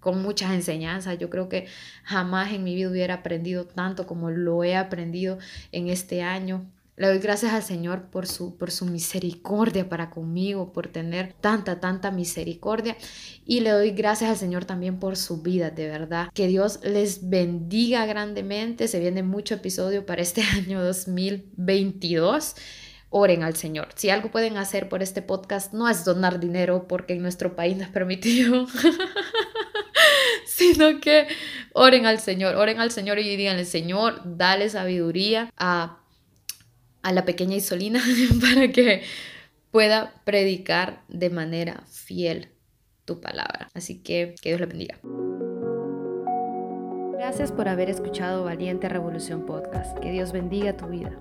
con 0.00 0.22
muchas 0.22 0.52
enseñanzas. 0.52 1.18
Yo 1.18 1.30
creo 1.30 1.48
que 1.48 1.66
jamás 2.02 2.52
en 2.52 2.64
mi 2.64 2.74
vida 2.74 2.90
hubiera 2.90 3.14
aprendido 3.14 3.66
tanto 3.66 4.06
como 4.06 4.30
lo 4.30 4.64
he 4.64 4.76
aprendido 4.76 5.38
en 5.72 5.88
este 5.88 6.22
año. 6.22 6.66
Le 7.00 7.06
doy 7.06 7.18
gracias 7.18 7.54
al 7.54 7.62
Señor 7.62 8.10
por 8.10 8.26
su, 8.26 8.58
por 8.58 8.70
su 8.70 8.84
misericordia 8.84 9.88
para 9.88 10.10
conmigo, 10.10 10.70
por 10.70 10.88
tener 10.88 11.32
tanta, 11.32 11.80
tanta 11.80 12.10
misericordia. 12.10 12.94
Y 13.46 13.60
le 13.60 13.70
doy 13.70 13.92
gracias 13.92 14.28
al 14.28 14.36
Señor 14.36 14.66
también 14.66 14.98
por 14.98 15.16
su 15.16 15.40
vida, 15.40 15.70
de 15.70 15.88
verdad. 15.88 16.28
Que 16.34 16.46
Dios 16.46 16.80
les 16.82 17.30
bendiga 17.30 18.04
grandemente. 18.04 18.86
Se 18.86 19.00
viene 19.00 19.22
mucho 19.22 19.54
episodio 19.54 20.04
para 20.04 20.20
este 20.20 20.42
año 20.56 20.84
2022 20.84 22.56
oren 23.10 23.42
al 23.42 23.56
Señor. 23.56 23.88
Si 23.96 24.08
algo 24.08 24.30
pueden 24.30 24.56
hacer 24.56 24.88
por 24.88 25.02
este 25.02 25.20
podcast, 25.20 25.72
no 25.72 25.88
es 25.88 26.04
donar 26.04 26.38
dinero 26.38 26.86
porque 26.86 27.14
en 27.14 27.22
nuestro 27.22 27.56
país 27.56 27.76
no 27.76 27.82
es 27.82 27.90
permitido. 27.90 28.66
sino 30.72 31.00
que 31.00 31.26
oren 31.72 32.04
al 32.04 32.20
Señor, 32.20 32.56
oren 32.56 32.80
al 32.80 32.90
Señor 32.90 33.18
y 33.18 33.36
díganle, 33.36 33.64
Señor, 33.64 34.20
dale 34.24 34.68
sabiduría 34.68 35.50
a, 35.56 36.00
a 37.02 37.12
la 37.12 37.24
pequeña 37.24 37.56
Isolina 37.56 38.02
para 38.40 38.68
que 38.68 39.02
pueda 39.70 40.12
predicar 40.24 41.02
de 41.08 41.30
manera 41.30 41.82
fiel 41.90 42.48
tu 43.06 43.20
palabra. 43.20 43.68
Así 43.74 44.02
que 44.02 44.34
que 44.40 44.50
Dios 44.50 44.60
le 44.60 44.66
bendiga. 44.66 44.98
Gracias 47.14 47.52
por 47.52 47.68
haber 47.68 47.88
escuchado 47.88 48.44
Valiente 48.44 48.88
Revolución 48.88 49.46
Podcast. 49.46 49.98
Que 49.98 50.10
Dios 50.10 50.32
bendiga 50.32 50.76
tu 50.76 50.86
vida. 50.86 51.18